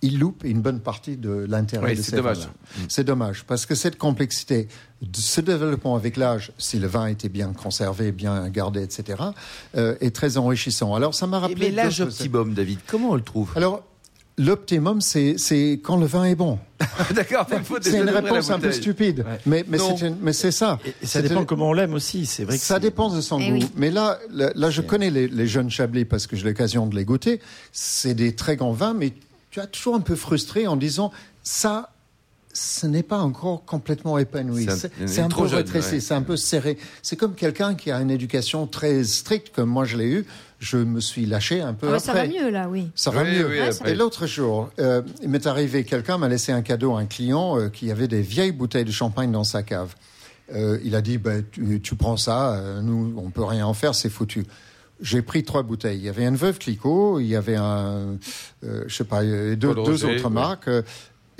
il 0.01 0.17
loupe 0.17 0.45
une 0.45 0.61
bonne 0.61 0.79
partie 0.79 1.17
de 1.17 1.45
l'intérêt 1.49 1.89
Oui, 1.91 1.97
de 1.97 2.01
ces 2.01 2.15
dommage. 2.15 2.37
vins-là. 2.37 2.51
C'est 2.87 3.03
dommage 3.03 3.43
parce 3.43 3.65
que 3.65 3.75
cette 3.75 3.97
complexité, 3.97 4.69
ce 5.13 5.41
développement 5.41 5.97
avec 5.97 6.15
l'âge, 6.15 6.53
si 6.57 6.79
le 6.79 6.87
vin 6.87 7.07
était 7.07 7.27
bien 7.27 7.51
conservé, 7.51 8.13
bien 8.13 8.47
gardé, 8.47 8.81
etc., 8.81 9.21
euh, 9.75 9.97
est 9.99 10.15
très 10.15 10.37
enrichissant. 10.37 10.95
Alors 10.95 11.13
ça 11.15 11.27
m'a 11.27 11.39
rappelé. 11.39 11.69
Mais 11.69 11.71
l'âge 11.71 11.99
optimum, 11.99 12.53
David, 12.53 12.79
comment 12.87 13.09
on 13.09 13.15
le 13.15 13.21
trouve? 13.23 13.51
Alors 13.57 13.83
l'optimum, 14.39 15.01
c'est 15.01 15.35
c'est 15.37 15.79
quand 15.83 15.97
le 15.97 16.05
vin 16.07 16.23
est 16.25 16.35
bon. 16.35 16.57
D'accord, 17.13 17.45
il 17.51 17.63
faut 17.63 17.77
C'est 17.81 17.99
une 17.99 18.09
réponse 18.09 18.49
un 18.49 18.59
peu 18.59 18.71
stupide, 18.71 19.19
Ouais. 19.27 19.39
mais 19.45 19.65
mais 20.21 20.33
c'est 20.33 20.51
ça. 20.51 20.79
Et 21.01 21.05
ça 21.05 21.21
dépend 21.21 21.45
comment 21.45 21.69
on 21.69 21.73
l'aime 21.73 21.93
aussi. 21.93 22.25
C'est 22.25 22.45
vrai 22.45 22.57
que 22.57 22.63
Ça 22.63 22.79
dépend 22.79 23.13
de 23.13 23.21
son 23.21 23.39
Eh 23.39 23.49
goût. 23.49 23.53
oui. 23.57 23.69
Mais 23.75 23.91
là, 23.91 24.17
là, 24.31 24.51
là, 24.55 24.69
je 24.69 24.81
connais 24.81 25.09
les, 25.11 25.27
les 25.27 25.45
jeunes 25.47 25.69
Chablis 25.69 26.05
parce 26.05 26.25
que 26.25 26.35
j'ai 26.35 26.45
l'occasion 26.45 26.87
de 26.87 26.95
les 26.95 27.05
goûter. 27.05 27.39
C'est 27.71 28.13
des 28.15 28.33
très 28.33 28.55
grands 28.55 28.71
vins, 28.71 28.93
mais 28.93 29.13
tu 29.51 29.59
as 29.59 29.67
toujours 29.67 29.95
un 29.95 29.99
peu 30.01 30.15
frustré 30.15 30.65
en 30.67 30.75
disant 30.77 31.11
ça. 31.43 31.89
Ce 32.61 32.85
n'est 32.87 33.03
pas 33.03 33.19
encore 33.19 33.63
complètement 33.63 34.17
épanoui. 34.17 34.67
C'est 35.05 35.21
un- 35.21 35.29
peu 35.29 35.43
rétréci, 35.43 35.93
ouais. 35.95 35.99
c'est 36.01 36.13
un 36.13 36.21
peu 36.21 36.35
serré. 36.35 36.77
C'est 37.01 37.15
comme 37.15 37.33
quelqu'un 37.33 37.73
qui 37.75 37.89
a 37.89 38.01
une 38.01 38.11
éducation 38.11 38.67
très 38.67 39.03
stricte, 39.05 39.55
comme 39.55 39.69
moi 39.69 39.85
je 39.85 39.95
l'ai 39.95 40.07
eu. 40.09 40.25
Je 40.59 40.75
me 40.75 40.99
suis 40.99 41.25
lâché 41.25 41.61
un 41.61 41.73
peu 41.73 41.87
Ah 41.87 41.91
ouais, 41.91 41.95
après. 41.97 42.05
ça 42.05 42.13
va 42.13 42.27
mieux 42.27 42.49
là, 42.49 42.67
oui. 42.67 42.89
Ça 42.95 43.11
va 43.11 43.23
Oui, 43.23 43.29
mieux. 43.37 43.47
oui. 43.47 43.59
Et 43.85 43.95
l'autre 43.95 44.27
jour, 44.27 44.69
euh, 44.79 45.01
il 45.23 45.29
m'est 45.29 45.47
arrivé, 45.47 45.85
quelqu'un 45.85 46.17
m'a 46.17 46.27
laissé 46.27 46.51
un 46.51 46.61
cadeau 46.61 46.95
à 46.95 46.99
un 46.99 47.05
client 47.05 47.57
euh, 47.57 47.69
qui 47.69 47.91
avait 47.91 48.09
des 48.09 48.21
vieilles 48.21 48.51
bouteilles 48.51 48.83
de 48.83 48.91
champagne 48.91 49.31
dans 49.31 49.45
sa 49.45 49.63
cave. 49.63 49.95
Euh, 50.53 50.77
il 50.83 50.95
a 50.95 51.01
dit, 51.01 51.17
ben, 51.17 51.45
tu, 51.49 51.79
tu 51.79 51.95
prends 51.95 52.17
ça, 52.17 52.55
euh, 52.55 52.81
nous, 52.81 53.13
on 53.15 53.29
peut 53.29 53.43
rien 53.45 53.65
en 53.67 53.73
faire, 53.73 53.95
c'est 53.95 54.09
foutu. 54.09 54.45
J'ai 54.99 55.21
pris 55.21 55.45
trois 55.45 55.63
bouteilles. 55.63 55.97
Il 55.99 56.03
y 56.03 56.09
avait 56.09 56.25
une 56.25 56.35
Veuve 56.35 56.57
Clicquot, 56.59 57.21
il 57.21 57.27
y 57.27 57.37
avait 57.37 57.55
un, 57.55 58.17
euh, 58.65 58.83
je 58.87 58.93
sais 58.93 59.05
pas, 59.05 59.23
deux, 59.23 59.69
autres 60.05 60.29
marques. 60.29 60.67
euh, 60.67 60.81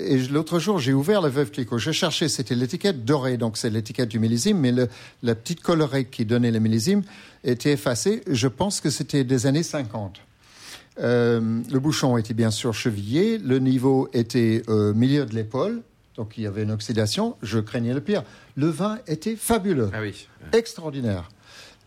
Et 0.02 0.18
l'autre 0.28 0.58
jour, 0.58 0.78
j'ai 0.78 0.92
ouvert 0.92 1.20
la 1.20 1.28
Veuve 1.28 1.50
Clicquot. 1.50 1.78
Je 1.78 1.90
cherchais, 1.92 2.28
c'était 2.28 2.54
l'étiquette 2.54 3.04
dorée, 3.04 3.36
donc 3.36 3.56
c'est 3.56 3.70
l'étiquette 3.70 4.08
du 4.08 4.18
millésime, 4.18 4.58
mais 4.58 4.72
le, 4.72 4.88
la 5.22 5.34
petite 5.34 5.60
colorée 5.60 6.06
qui 6.06 6.24
donnait 6.24 6.50
le 6.50 6.58
millésime 6.58 7.02
était 7.44 7.72
effacée. 7.72 8.22
Je 8.26 8.48
pense 8.48 8.80
que 8.80 8.88
c'était 8.90 9.24
des 9.24 9.46
années 9.46 9.62
50. 9.62 10.20
Euh, 11.00 11.60
le 11.70 11.78
bouchon 11.80 12.16
était 12.18 12.34
bien 12.34 12.50
sûr 12.50 12.74
chevillé, 12.74 13.38
le 13.38 13.58
niveau 13.58 14.08
était 14.12 14.62
au 14.68 14.92
milieu 14.92 15.24
de 15.24 15.34
l'épaule, 15.34 15.82
donc 16.16 16.36
il 16.36 16.44
y 16.44 16.46
avait 16.46 16.62
une 16.64 16.72
oxydation, 16.72 17.36
je 17.42 17.58
craignais 17.58 17.94
le 17.94 18.00
pire. 18.00 18.22
Le 18.56 18.66
vin 18.68 18.98
était 19.06 19.36
fabuleux, 19.36 19.90
Ah 19.94 20.00
oui. 20.02 20.26
extraordinaire, 20.52 21.28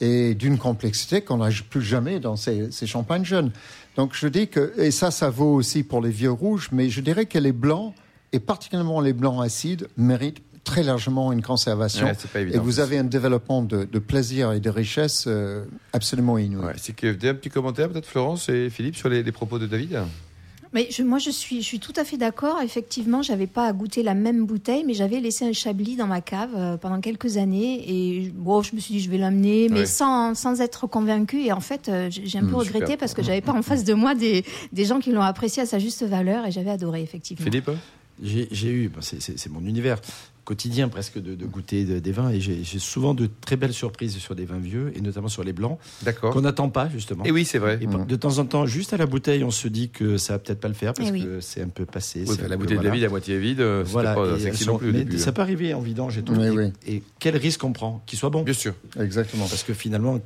et 0.02 0.34
d'une 0.34 0.58
complexité 0.58 1.22
qu'on 1.22 1.38
n'a 1.38 1.50
plus 1.70 1.82
jamais 1.84 2.20
dans 2.20 2.36
ces, 2.36 2.72
ces 2.72 2.88
champagnes 2.88 3.26
jeunes. 3.26 3.52
Donc 3.98 4.12
je 4.14 4.28
dis 4.28 4.48
que, 4.48 4.74
et 4.80 4.90
ça, 4.90 5.12
ça 5.12 5.30
vaut 5.30 5.54
aussi 5.54 5.84
pour 5.84 6.02
les 6.02 6.10
vieux 6.10 6.32
rouges, 6.32 6.70
mais 6.72 6.90
je 6.90 7.02
dirais 7.02 7.26
que 7.28 7.38
les 7.38 7.52
blancs, 7.52 7.94
et 8.34 8.40
particulièrement 8.42 9.00
les 9.00 9.14
blancs 9.14 9.42
acides, 9.44 9.88
méritent 9.96 10.42
très 10.66 10.84
largement 10.84 11.32
une 11.32 11.42
conservation. 11.42 12.06
Ouais, 12.08 12.14
et 12.54 12.58
vous 12.58 12.80
avez 12.80 12.98
un 12.98 13.04
développement 13.04 13.62
de, 13.64 13.84
de 13.84 14.00
plaisir 14.00 14.52
et 14.54 14.60
de 14.60 14.70
richesse 14.70 15.26
euh, 15.28 15.66
absolument 15.92 16.38
inouï. 16.38 16.66
Ouais, 16.66 16.74
c'est 16.78 16.96
que 16.96 17.08
vous 17.08 17.16
avez 17.16 17.30
un 17.30 17.36
petit 17.36 17.50
commentaire 17.50 17.90
peut-être 17.90 18.06
Florence 18.08 18.48
et 18.50 18.70
Philippe 18.70 18.96
sur 18.96 19.10
les, 19.10 19.24
les 19.24 19.32
propos 19.32 19.60
de 19.60 19.68
David? 19.68 20.00
Mais 20.76 20.88
je- 20.90 21.04
moi, 21.04 21.20
je 21.20 21.30
suis, 21.30 21.58
je 21.62 21.66
suis 21.68 21.80
tout 21.80 21.94
à 21.98 22.04
fait 22.04 22.18
d'accord. 22.18 22.60
Effectivement, 22.64 23.22
j'avais 23.22 23.46
pas 23.46 23.68
à 23.68 23.74
goûter 23.74 24.02
la 24.02 24.16
même 24.16 24.46
bouteille, 24.48 24.84
mais 24.88 24.96
j'avais 24.96 25.20
laissé 25.20 25.46
un 25.46 25.54
chablis 25.54 25.96
dans 25.98 26.08
ma 26.08 26.22
cave 26.22 26.50
euh, 26.56 26.78
pendant 26.78 27.00
quelques 27.00 27.38
années. 27.38 27.84
Et 27.88 28.32
bon, 28.34 28.64
je 28.64 28.74
me 28.74 28.80
suis 28.80 28.96
dit, 28.96 29.00
je 29.02 29.10
vais 29.12 29.20
l'amener, 29.20 29.68
mais 29.70 29.82
Ouais. 29.82 29.86
sans, 29.86 30.34
sans 30.34 30.62
être 30.62 30.88
convaincue. 30.88 31.42
Et 31.44 31.52
en 31.52 31.60
fait, 31.60 31.90
euh, 31.90 32.08
j'ai 32.10 32.26
j'ai 32.26 32.38
un 32.40 32.42
peu 32.46 32.48
Mmh, 32.54 32.56
regretté 32.56 32.86
super. 32.86 32.98
parce 32.98 33.14
que 33.14 33.22
j'avais 33.22 33.42
pas 33.42 33.52
en 33.54 33.62
face 33.62 33.84
de 33.84 33.94
moi 33.94 34.16
des, 34.16 34.44
des 34.72 34.86
gens 34.86 35.00
qui 35.00 35.12
l'ont 35.12 35.22
apprécié 35.22 35.62
à 35.62 35.66
sa 35.68 35.78
juste 35.78 36.02
valeur. 36.04 36.48
Et 36.48 36.52
j'avais 36.52 36.72
adoré, 36.72 37.04
effectivement. 37.04 37.44
Philippe? 37.44 37.70
J'ai 38.24 38.72
eu, 38.72 38.90
ben, 38.90 39.02
c'est- 39.02 39.50
mon 39.50 39.66
univers. 39.66 40.00
quotidien 40.46 40.90
presque 40.90 41.20
de, 41.22 41.36
de 41.36 41.46
goûter 41.46 41.86
de- 41.86 42.00
des 42.00 42.12
vins 42.12 42.30
et 42.30 42.42
j'ai 42.42 42.66
souvent 42.78 43.14
de 43.14 43.30
très 43.40 43.56
belles 43.56 43.72
surprises 43.72 44.18
sur 44.18 44.36
des 44.36 44.44
vins 44.44 44.60
vieux 44.60 44.92
et 44.94 45.00
notamment 45.00 45.30
sur 45.30 45.42
les 45.46 45.54
blancs 45.54 45.80
qu'on 46.20 46.42
n'attend 46.42 46.68
pas 46.68 46.90
justement. 46.90 47.24
Et 47.24 47.32
oui, 47.32 47.46
c'est 47.46 47.60
vrai. 47.60 47.80
Et 47.82 47.88
par- 47.88 48.06
de 48.06 48.16
temps 48.18 48.40
en 48.40 48.46
temps, 48.46 48.66
juste 48.66 48.92
à 48.92 48.98
la 48.98 49.06
bouteille, 49.06 49.46
on 49.46 49.52
se 49.52 49.70
dit 49.70 49.88
que 49.90 50.18
ça 50.18 50.34
va 50.34 50.40
peut-être 50.40 50.60
pas 50.60 50.68
le 50.68 50.74
faire 50.74 50.94
parce 50.94 51.08
Eh 51.08 51.14
oui. 51.14 51.24
que 51.24 51.40
c'est 51.40 51.62
un 51.62 51.70
peu 51.70 51.86
passé. 51.86 52.26
Oui, 52.28 52.36
un 52.44 52.48
la 52.50 52.58
peu- 52.58 52.64
bouteille 52.64 52.76
de 52.76 52.82
voilà. 52.82 52.90
la 52.90 52.96
vie 52.98 53.06
à 53.06 53.10
moitié 53.10 53.40
vide, 53.40 53.62
euh, 53.62 53.86
Voilà, 53.88 54.16
pas 54.16 54.38
sont- 54.54 54.78
plus 54.78 54.90
au 54.90 54.92
mais 54.92 55.06
début. 55.06 55.18
ça 55.18 55.30
hein. 55.30 55.32
peut 55.34 55.42
arriver 55.44 55.74
en 55.74 55.80
vidange 55.80 56.18
et 56.18 56.24
tout. 56.24 56.34
Oui, 56.34 56.72
et, 56.86 57.04
quel 57.20 57.38
risque 57.38 57.64
on 57.64 57.72
prend 57.72 58.04
Qu'il 58.06 58.20
soit 58.20 58.30
bon? 58.30 58.42
Bien 58.44 58.54
sûr. 58.54 58.74
Exactement. 59.00 59.48
Parce 59.48 59.64
que 59.64 59.74
finalement, 59.74 60.20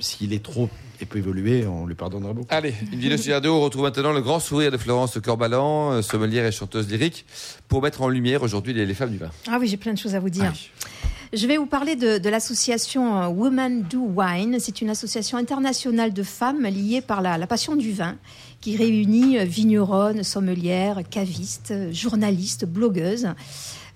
s'il 0.00 0.32
est 0.32 0.42
trop 0.42 0.68
et 1.00 1.06
peut 1.06 1.18
évoluer, 1.18 1.66
on 1.66 1.86
lui 1.86 1.94
pardonnera 1.94 2.32
beaucoup. 2.32 2.48
Allez, 2.50 2.74
une 2.92 2.98
vidéo 2.98 3.16
sur 3.16 3.32
Radio, 3.34 3.54
on 3.54 3.60
retrouve 3.60 3.82
maintenant 3.82 4.12
le 4.12 4.20
grand 4.20 4.40
sourire 4.40 4.70
de 4.70 4.76
Florence 4.76 5.18
Corbalan, 5.22 5.92
euh, 5.92 6.02
sommelière 6.02 6.44
et 6.44 6.52
chanteuse 6.52 6.88
lyrique, 6.88 7.24
pour 7.68 7.82
mettre 7.82 8.02
en 8.02 8.08
lumière 8.08 8.42
aujourd'hui 8.42 8.72
les, 8.74 8.86
les 8.86 8.94
femmes 8.94 9.10
du 9.10 9.18
vin. 9.18 9.30
Ah 9.48 9.58
oui, 9.60 9.68
j'ai 9.68 9.76
plein 9.76 9.92
de 9.92 9.98
choses 9.98 10.14
à 10.14 10.20
vous 10.20 10.30
dire. 10.30 10.44
Allez. 10.44 10.58
Je 11.34 11.46
vais 11.46 11.58
vous 11.58 11.66
parler 11.66 11.94
de, 11.94 12.16
de 12.16 12.28
l'association 12.30 13.22
euh, 13.22 13.26
Women 13.28 13.82
Do 13.82 14.10
Wine. 14.16 14.56
C'est 14.60 14.80
une 14.80 14.88
association 14.88 15.36
internationale 15.36 16.14
de 16.14 16.22
femmes 16.22 16.64
liée 16.64 17.02
par 17.02 17.20
la, 17.20 17.36
la 17.36 17.46
passion 17.46 17.76
du 17.76 17.92
vin 17.92 18.16
qui 18.60 18.76
réunit 18.76 19.38
euh, 19.38 19.44
vigneronnes, 19.44 20.22
sommelières, 20.22 21.02
cavistes, 21.10 21.74
journalistes, 21.92 22.64
blogueuses. 22.64 23.28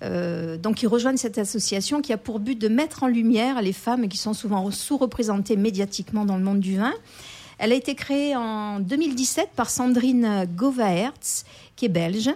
Euh, 0.03 0.57
donc, 0.57 0.81
ils 0.81 0.87
rejoignent 0.87 1.17
cette 1.17 1.37
association 1.37 2.01
qui 2.01 2.13
a 2.13 2.17
pour 2.17 2.39
but 2.39 2.59
de 2.59 2.67
mettre 2.67 3.03
en 3.03 3.07
lumière 3.07 3.61
les 3.61 3.73
femmes 3.73 4.07
qui 4.07 4.17
sont 4.17 4.33
souvent 4.33 4.69
sous-représentées 4.71 5.55
médiatiquement 5.55 6.25
dans 6.25 6.37
le 6.37 6.43
monde 6.43 6.59
du 6.59 6.77
vin. 6.77 6.93
Elle 7.57 7.71
a 7.71 7.75
été 7.75 7.95
créée 7.95 8.35
en 8.35 8.79
2017 8.79 9.49
par 9.55 9.69
Sandrine 9.69 10.47
Govaerts, 10.55 11.45
qui 11.75 11.85
est 11.85 11.89
belge. 11.89 12.29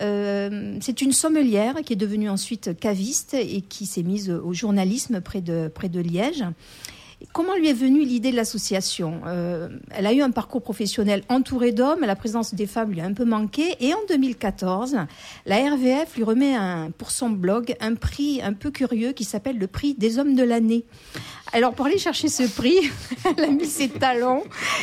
Euh, 0.00 0.76
c'est 0.80 1.00
une 1.00 1.12
sommelière 1.12 1.76
qui 1.84 1.94
est 1.94 1.96
devenue 1.96 2.28
ensuite 2.28 2.78
caviste 2.78 3.34
et 3.34 3.62
qui 3.62 3.86
s'est 3.86 4.02
mise 4.02 4.30
au 4.30 4.52
journalisme 4.52 5.20
près 5.20 5.40
de, 5.40 5.68
près 5.74 5.88
de 5.88 6.00
Liège. 6.00 6.44
Comment 7.32 7.54
lui 7.56 7.68
est 7.68 7.74
venue 7.74 8.04
l'idée 8.04 8.30
de 8.30 8.36
l'association 8.36 9.20
Euh, 9.26 9.68
Elle 9.90 10.06
a 10.06 10.12
eu 10.14 10.22
un 10.22 10.30
parcours 10.30 10.62
professionnel 10.62 11.22
entouré 11.28 11.72
d'hommes, 11.72 12.00
la 12.00 12.16
présence 12.16 12.54
des 12.54 12.66
femmes 12.66 12.92
lui 12.92 13.00
a 13.00 13.04
un 13.04 13.12
peu 13.12 13.24
manqué, 13.26 13.76
et 13.80 13.92
en 13.92 13.98
2014, 14.08 14.96
la 15.44 15.56
RVF 15.56 16.16
lui 16.16 16.24
remet 16.24 16.54
pour 16.96 17.10
son 17.10 17.28
blog 17.30 17.76
un 17.80 17.94
prix 17.94 18.40
un 18.42 18.54
peu 18.54 18.70
curieux 18.70 19.12
qui 19.12 19.24
s'appelle 19.24 19.58
le 19.58 19.66
prix 19.66 19.94
des 19.94 20.18
hommes 20.18 20.34
de 20.34 20.42
l'année. 20.42 20.84
Alors 21.52 21.74
pour 21.74 21.86
aller 21.86 21.96
chercher 21.98 22.28
ce 22.28 22.42
prix, 22.42 22.76
elle 23.38 23.44
a 23.44 23.46
mis 23.48 23.66
ses 23.66 23.88
talons, 23.88 24.42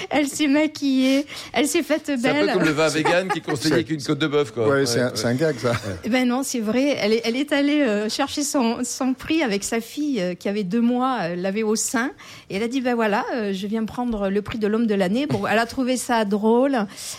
elle 0.10 0.28
s'est 0.28 0.47
maquillée, 0.47 1.26
elle 1.52 1.67
s'est 1.67 1.84
faite 1.84 2.04
C'est 2.06 2.13
un 2.13 2.17
belle. 2.17 2.45
peu 2.47 2.54
comme 2.54 2.63
le 2.63 2.71
vin 2.71 2.88
vegan 2.89 3.28
qui 3.28 3.41
conseillait 3.41 3.84
qu'une 3.84 4.02
côte 4.02 4.17
de 4.19 4.28
bœuf, 4.28 4.52
quoi. 4.52 4.63
Ouais, 4.67 4.73
Ouais, 4.76 4.86
c'est 4.86 5.02
un, 5.02 5.08
ouais. 5.08 5.12
c'est 5.15 5.26
un 5.26 5.36
gag, 5.36 5.58
ça. 5.60 5.73
Eh 6.06 6.10
Ben 6.10 6.28
non, 6.28 6.41
c'est 6.41 6.62
vrai. 6.62 6.95
Elle 6.99 7.13
est, 7.13 7.21
elle 7.26 7.36
est 7.36 7.52
allée 7.52 7.82
euh, 7.82 8.08
chercher 8.10 8.43
son, 8.43 8.80
son 8.84 9.13
prix 9.13 9.43
avec 9.43 9.63
sa 9.63 9.82
fille 9.82 10.21
euh, 10.21 10.34
qui 10.36 10.47
avait 10.47 10.63
deux 10.63 10.80
mois, 10.82 11.19
euh, 11.23 11.36
l'avait 11.36 11.63
au 11.63 11.76
sein. 11.76 12.12
Et 12.49 12.56
elle 12.56 12.63
a 12.63 12.67
dit, 12.69 12.80
ben 12.82 12.95
voilà, 12.95 13.26
je 13.52 13.67
viens 13.67 13.84
prendre 13.86 14.30
le 14.30 14.41
prix 14.41 14.58
de 14.58 14.67
l'homme 14.67 14.88
de 14.88 14.95
l'année. 14.95 15.28
Bon, 15.28 15.45
elle 15.45 15.60
a 15.60 15.65
trouvé 15.65 15.97
ça 15.97 16.23
drôle. 16.26 16.78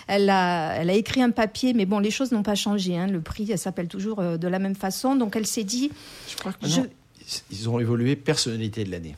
Elle 0.08 0.30
a, 0.30 0.74
elle 0.80 0.88
a 0.90 0.94
écrit 0.94 1.22
un 1.22 1.30
papier, 1.30 1.74
mais 1.74 1.84
bon, 1.86 1.98
les 1.98 2.10
choses 2.10 2.32
n'ont 2.32 2.42
pas 2.42 2.54
changé. 2.54 2.96
Hein. 2.96 3.06
Le 3.08 3.20
prix 3.20 3.46
elle 3.50 3.58
s'appelle 3.58 3.88
toujours 3.88 4.22
de 4.22 4.48
la 4.48 4.58
même 4.58 4.74
façon. 4.74 5.14
Donc 5.16 5.36
elle 5.36 5.46
s'est 5.46 5.64
dit, 5.64 5.90
Je 6.30 6.36
crois 6.36 6.52
que 6.52 6.66
Je- 6.66 6.80
ils 7.50 7.68
ont 7.68 7.78
évolué 7.78 8.16
personnalité 8.16 8.84
de 8.84 8.90
l'année. 8.90 9.16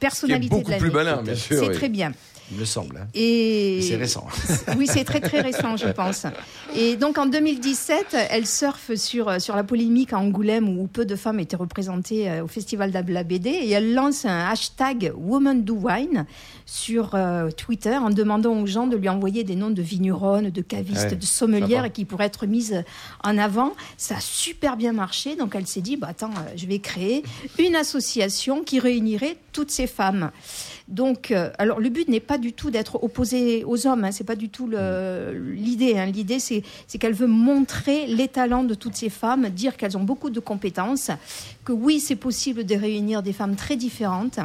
Qui 0.00 0.06
est 0.06 0.08
personnalité 0.08 0.48
beaucoup 0.48 0.64
de 0.64 0.70
l'année. 0.70 0.80
plus 0.80 0.90
malin, 0.90 1.22
bien 1.22 1.34
sûr. 1.34 1.60
C'est 1.60 1.68
oui. 1.68 1.74
très 1.74 1.88
bien. 1.88 2.12
Il 2.52 2.58
me 2.58 2.64
semble. 2.64 2.96
hein. 2.96 3.06
Et 3.14 3.80
C'est 3.82 3.96
récent. 3.96 4.26
Oui, 4.76 4.86
c'est 4.88 5.04
très 5.04 5.20
très 5.20 5.40
récent, 5.40 5.76
je 5.76 5.88
pense. 5.88 6.26
Et 6.76 6.96
donc 6.96 7.16
en 7.18 7.26
2017, 7.26 8.16
elle 8.30 8.46
surfe 8.46 8.94
sur 8.96 9.40
sur 9.40 9.54
la 9.56 9.62
polémique 9.64 10.12
à 10.12 10.18
Angoulême 10.18 10.68
où 10.68 10.86
peu 10.86 11.04
de 11.04 11.14
femmes 11.16 11.38
étaient 11.40 11.56
représentées 11.56 12.28
euh, 12.30 12.44
au 12.44 12.48
festival 12.48 12.90
de 12.90 13.12
la 13.12 13.22
BD 13.24 13.50
et 13.50 13.70
elle 13.70 13.94
lance 13.94 14.24
un 14.24 14.48
hashtag 14.50 15.12
Woman 15.16 15.62
Do 15.62 15.74
Wine 15.74 16.26
sur 16.66 17.14
euh, 17.14 17.50
Twitter 17.50 17.96
en 17.96 18.10
demandant 18.10 18.52
aux 18.60 18.66
gens 18.66 18.86
de 18.86 18.96
lui 18.96 19.08
envoyer 19.08 19.44
des 19.44 19.54
noms 19.56 19.70
de 19.70 19.82
vigneronnes, 19.82 20.50
de 20.50 20.60
cavistes, 20.62 21.10
Ouais, 21.10 21.16
de 21.16 21.24
sommelières 21.24 21.92
qui 21.92 22.04
pourraient 22.04 22.26
être 22.26 22.46
mises 22.46 22.82
en 23.24 23.38
avant. 23.38 23.72
Ça 23.96 24.16
a 24.16 24.20
super 24.20 24.76
bien 24.76 24.92
marché, 24.92 25.36
donc 25.36 25.54
elle 25.54 25.66
s'est 25.66 25.80
dit 25.80 25.96
bah 25.96 26.08
attends, 26.10 26.30
euh, 26.30 26.52
je 26.56 26.66
vais 26.66 26.78
créer 26.80 27.22
une 27.58 27.76
association 27.76 28.62
qui 28.64 28.78
réunirait 28.80 29.36
toutes 29.52 29.70
ces 29.70 29.86
femmes. 29.86 30.30
Donc, 30.90 31.30
euh, 31.30 31.50
alors 31.58 31.78
le 31.78 31.88
but 31.88 32.08
n'est 32.08 32.20
pas 32.20 32.36
du 32.36 32.52
tout 32.52 32.70
d'être 32.70 33.02
opposé 33.02 33.64
aux 33.64 33.86
hommes, 33.86 34.04
hein, 34.04 34.12
c'est 34.12 34.24
pas 34.24 34.34
du 34.34 34.48
tout 34.48 34.68
l'idée. 34.68 35.96
hein. 35.96 36.06
L'idée, 36.06 36.40
c'est 36.40 36.62
qu'elle 36.98 37.14
veut 37.14 37.28
montrer 37.28 38.08
les 38.08 38.26
talents 38.28 38.64
de 38.64 38.74
toutes 38.74 38.96
ces 38.96 39.08
femmes, 39.08 39.48
dire 39.50 39.76
qu'elles 39.76 39.96
ont 39.96 40.02
beaucoup 40.02 40.30
de 40.30 40.40
compétences, 40.40 41.10
que 41.64 41.72
oui, 41.72 42.00
c'est 42.00 42.16
possible 42.16 42.64
de 42.64 42.74
réunir 42.74 43.22
des 43.22 43.32
femmes 43.32 43.54
très 43.56 43.76
différentes 43.76 44.40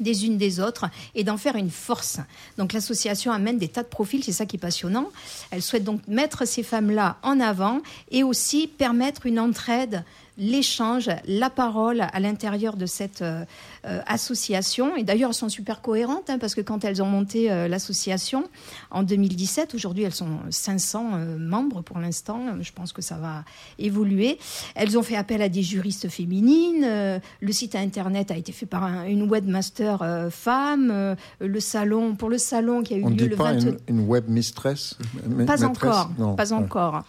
des 0.00 0.26
unes 0.26 0.38
des 0.38 0.60
autres 0.60 0.86
et 1.16 1.24
d'en 1.24 1.36
faire 1.36 1.56
une 1.56 1.70
force. 1.70 2.20
Donc 2.56 2.72
l'association 2.72 3.32
amène 3.32 3.58
des 3.58 3.66
tas 3.66 3.82
de 3.82 3.88
profils, 3.88 4.22
c'est 4.22 4.30
ça 4.30 4.46
qui 4.46 4.54
est 4.54 4.60
passionnant. 4.60 5.08
Elle 5.50 5.60
souhaite 5.60 5.82
donc 5.82 6.06
mettre 6.06 6.46
ces 6.46 6.62
femmes-là 6.62 7.16
en 7.24 7.40
avant 7.40 7.80
et 8.12 8.22
aussi 8.22 8.68
permettre 8.68 9.26
une 9.26 9.40
entraide, 9.40 10.04
l'échange, 10.38 11.10
la 11.26 11.50
parole 11.50 12.00
à 12.00 12.20
l'intérieur 12.20 12.76
de 12.76 12.86
cette 12.86 13.22
euh, 13.22 13.44
euh, 13.86 14.00
association. 14.06 14.96
Et 14.96 15.02
d'ailleurs, 15.02 15.30
elles 15.30 15.34
sont 15.34 15.48
super 15.48 15.82
cohérentes 15.82 16.30
hein, 16.30 16.38
parce 16.38 16.54
que 16.54 16.60
quand 16.60 16.84
elles 16.84 17.02
ont 17.02 17.06
monté 17.06 17.50
euh, 17.50 17.68
l'association 17.68 18.44
en 18.90 19.02
2017, 19.02 19.74
aujourd'hui 19.74 20.04
elles 20.04 20.14
sont 20.14 20.38
500 20.50 21.10
euh, 21.14 21.36
membres 21.38 21.82
pour 21.82 21.98
l'instant. 21.98 22.40
Je 22.60 22.72
pense 22.72 22.92
que 22.92 23.02
ça 23.02 23.16
va 23.16 23.44
évoluer. 23.78 24.38
Elles 24.74 24.96
ont 24.96 25.02
fait 25.02 25.16
appel 25.16 25.42
à 25.42 25.48
des 25.48 25.62
juristes 25.62 26.08
féminines. 26.08 26.84
euh, 26.84 27.18
le 27.40 27.52
site 27.52 27.74
internet 27.74 28.30
a 28.30 28.36
été 28.36 28.52
fait 28.52 28.66
par 28.66 28.84
un- 28.84 29.04
une 29.06 29.28
webmaster 29.28 30.02
euh, 30.02 30.30
femme. 30.30 30.90
euh, 30.92 31.14
le 31.40 31.60
salon 31.60 32.14
pour 32.14 32.28
le 32.30 32.38
salon 32.38 32.82
qui 32.82 32.94
a 32.94 32.96
eu 32.98 33.04
On 33.04 33.10
lieu 33.10 33.16
dit 33.16 33.28
le 33.28 33.36
pas 33.36 33.52
20 33.54 33.58
une, 33.60 33.76
une 33.88 34.00
web 34.06 34.28
mistress 34.28 34.96
ma- 35.26 35.44
pas 35.44 35.56
maîtresse 35.56 35.64
encore, 35.64 36.10
Non. 36.18 36.36
pas 36.36 36.52
encore. 36.52 37.02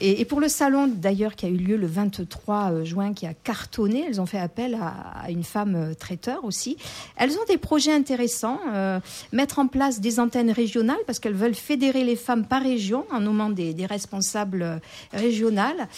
Et, 0.00 0.24
pour 0.24 0.40
le 0.40 0.48
salon 0.48 0.86
d'ailleurs 0.86 1.34
qui 1.34 1.46
a 1.46 1.48
eu 1.48 1.56
lieu 1.56 1.76
le 1.76 1.86
23 1.86 2.72
euh, 2.72 2.84
juin, 2.84 3.12
qui 3.12 3.26
a 3.26 3.34
cartonné, 3.34 4.04
elles 4.06 4.20
ont 4.20 4.26
fait 4.26 4.38
appel 4.38 4.78
à, 4.80 5.30
une 5.30 5.44
femme 5.44 5.74
euh, 5.74 5.94
traiteur 5.94 6.44
aussi. 6.44 6.76
Elles 7.16 7.32
ont 7.32 7.44
des 7.48 7.58
projets 7.58 7.92
intéressants, 7.92 8.60
euh, 8.72 9.00
mettre 9.32 9.58
en 9.58 9.66
place 9.66 10.00
des 10.00 10.20
antennes 10.20 10.50
régionales 10.50 10.98
parce 11.06 11.18
qu'elles 11.18 11.34
veulent 11.34 11.54
fédérer 11.54 12.04
les 12.04 12.16
femmes 12.16 12.46
par 12.46 12.62
région 12.62 13.04
en 13.10 13.20
nommant 13.20 13.50
des, 13.50 13.74
des 13.74 13.86
responsables 13.86 14.80
régionales. 15.12 15.88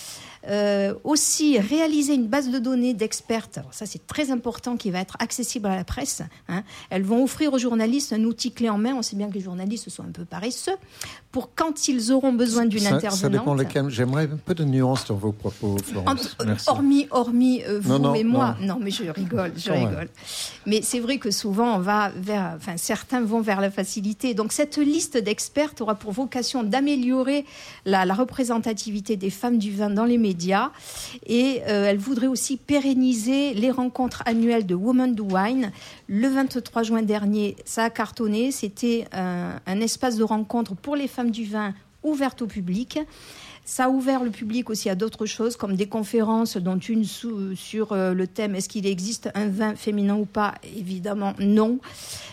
Euh, 0.48 0.94
aussi 1.05 1.59
réaliser 1.59 2.14
une 2.14 2.26
base 2.26 2.48
de 2.50 2.59
données 2.59 2.94
d'expertes. 2.94 3.59
Ça 3.72 3.85
c'est 3.85 4.07
très 4.07 4.31
important 4.31 4.79
qui 4.79 4.90
va 4.90 5.00
être 5.00 5.14
accessible 5.18 5.66
à 5.66 5.76
la 5.76 5.85
presse. 5.85 6.22
hein. 6.48 6.62
Elles 6.88 7.03
vont 7.03 7.22
offrir 7.22 7.53
aux 7.53 7.59
journalistes 7.59 8.14
un 8.14 8.24
outil 8.24 8.50
clé 8.50 8.70
en 8.70 8.79
main. 8.79 8.94
On 8.94 9.03
sait 9.03 9.16
bien 9.16 9.29
que 9.29 9.35
les 9.35 9.42
journalistes 9.42 9.90
sont 9.90 10.03
un 10.03 10.11
peu 10.12 10.24
paresseux 10.24 10.76
pour 11.31 11.50
quand 11.55 11.88
ils 11.88 12.11
auront 12.11 12.33
besoin 12.33 12.64
d'une 12.64 12.87
intervenante. 12.87 13.18
ça 13.20 13.29
dépend 13.29 13.55
lesquels. 13.55 13.90
J'aimerais 13.90 14.24
un 14.33 14.38
peu 14.42 14.55
de 14.55 14.64
nuance 14.64 15.05
dans 15.07 15.14
vos 15.14 15.33
propos, 15.33 15.76
Florence. 15.85 16.35
En- 16.40 16.44
Merci. 16.46 16.70
hormis, 16.70 17.07
hormis 17.11 17.62
euh, 17.68 17.79
vous 17.79 17.90
Non, 17.90 17.98
non, 17.98 18.14
et 18.14 18.24
moi, 18.24 18.57
non. 18.62 18.76
non. 18.76 18.81
mais 18.83 18.90
je 18.90 19.05
rigole, 19.11 19.53
je 19.59 19.70
rigole. 19.70 20.09
Mais 20.64 20.81
c'est 20.83 21.00
vrai 21.00 21.18
que 21.18 21.31
souvent 21.31 21.76
on 21.76 21.81
va 21.81 22.12
vers, 22.16 22.55
enfin 22.57 22.79
certains 22.79 23.20
vont 23.20 23.42
vers 23.42 23.61
la 23.61 23.70
facilité. 23.70 24.33
Donc 24.33 24.53
cette 24.55 24.79
liste 24.79 25.18
d'experts 25.18 25.74
aura 25.81 25.96
pour 25.96 26.12
vocation 26.12 26.62
d'améliorer 26.62 27.44
la, 27.85 28.07
la 28.07 28.14
représentativité 28.14 29.16
des 29.16 29.29
femmes 29.31 29.59
du 29.59 29.70
vin 29.76 29.90
dans 29.90 30.07
les 30.07 30.16
médias, 30.16 30.30
et 31.27 31.62
euh, 31.66 31.87
elle 31.87 31.99
voudrait 31.99 32.27
aussi 32.27 32.57
pérenniser 32.57 33.55
les 33.55 33.71
rencontres 33.71 34.23
annuelles 34.27 34.66
de 34.66 34.75
Women 34.75 35.14
Do 35.14 35.27
Wine. 35.31 35.73
Le 36.09 36.29
23 36.29 36.83
juin 36.83 37.03
dernier, 37.03 37.57
ça 37.64 37.85
a 37.85 37.90
cartonné. 37.90 38.51
C'était 38.51 39.07
un, 39.12 39.61
un 39.66 39.81
espace 39.81 40.16
de 40.16 40.25
rencontre 40.25 40.75
pour 40.75 40.97
les 40.97 41.09
femmes 41.09 41.31
du 41.31 41.45
vin 41.45 41.75
ouverte 42.03 42.43
au 42.43 42.47
public. 42.47 42.99
Ça 43.64 43.85
a 43.85 43.88
ouvert 43.88 44.25
le 44.25 44.31
public 44.31 44.68
aussi 44.68 44.90
à 44.90 44.96
d'autres 44.96 45.27
choses, 45.27 45.57
comme 45.57 45.77
des 45.77 45.87
conférences, 45.87 46.57
dont 46.57 46.79
une 46.79 47.05
sous- 47.05 47.55
sur 47.55 47.92
euh, 47.92 48.14
le 48.14 48.27
thème 48.27 48.57
est-ce 48.57 48.68
qu'il 48.68 48.85
existe 48.85 49.31
un 49.37 49.46
vin 49.46 49.77
féminin 49.77 50.16
ou 50.16 50.25
pas? 50.25 50.55
Évidemment, 50.77 51.35
non. 51.38 51.79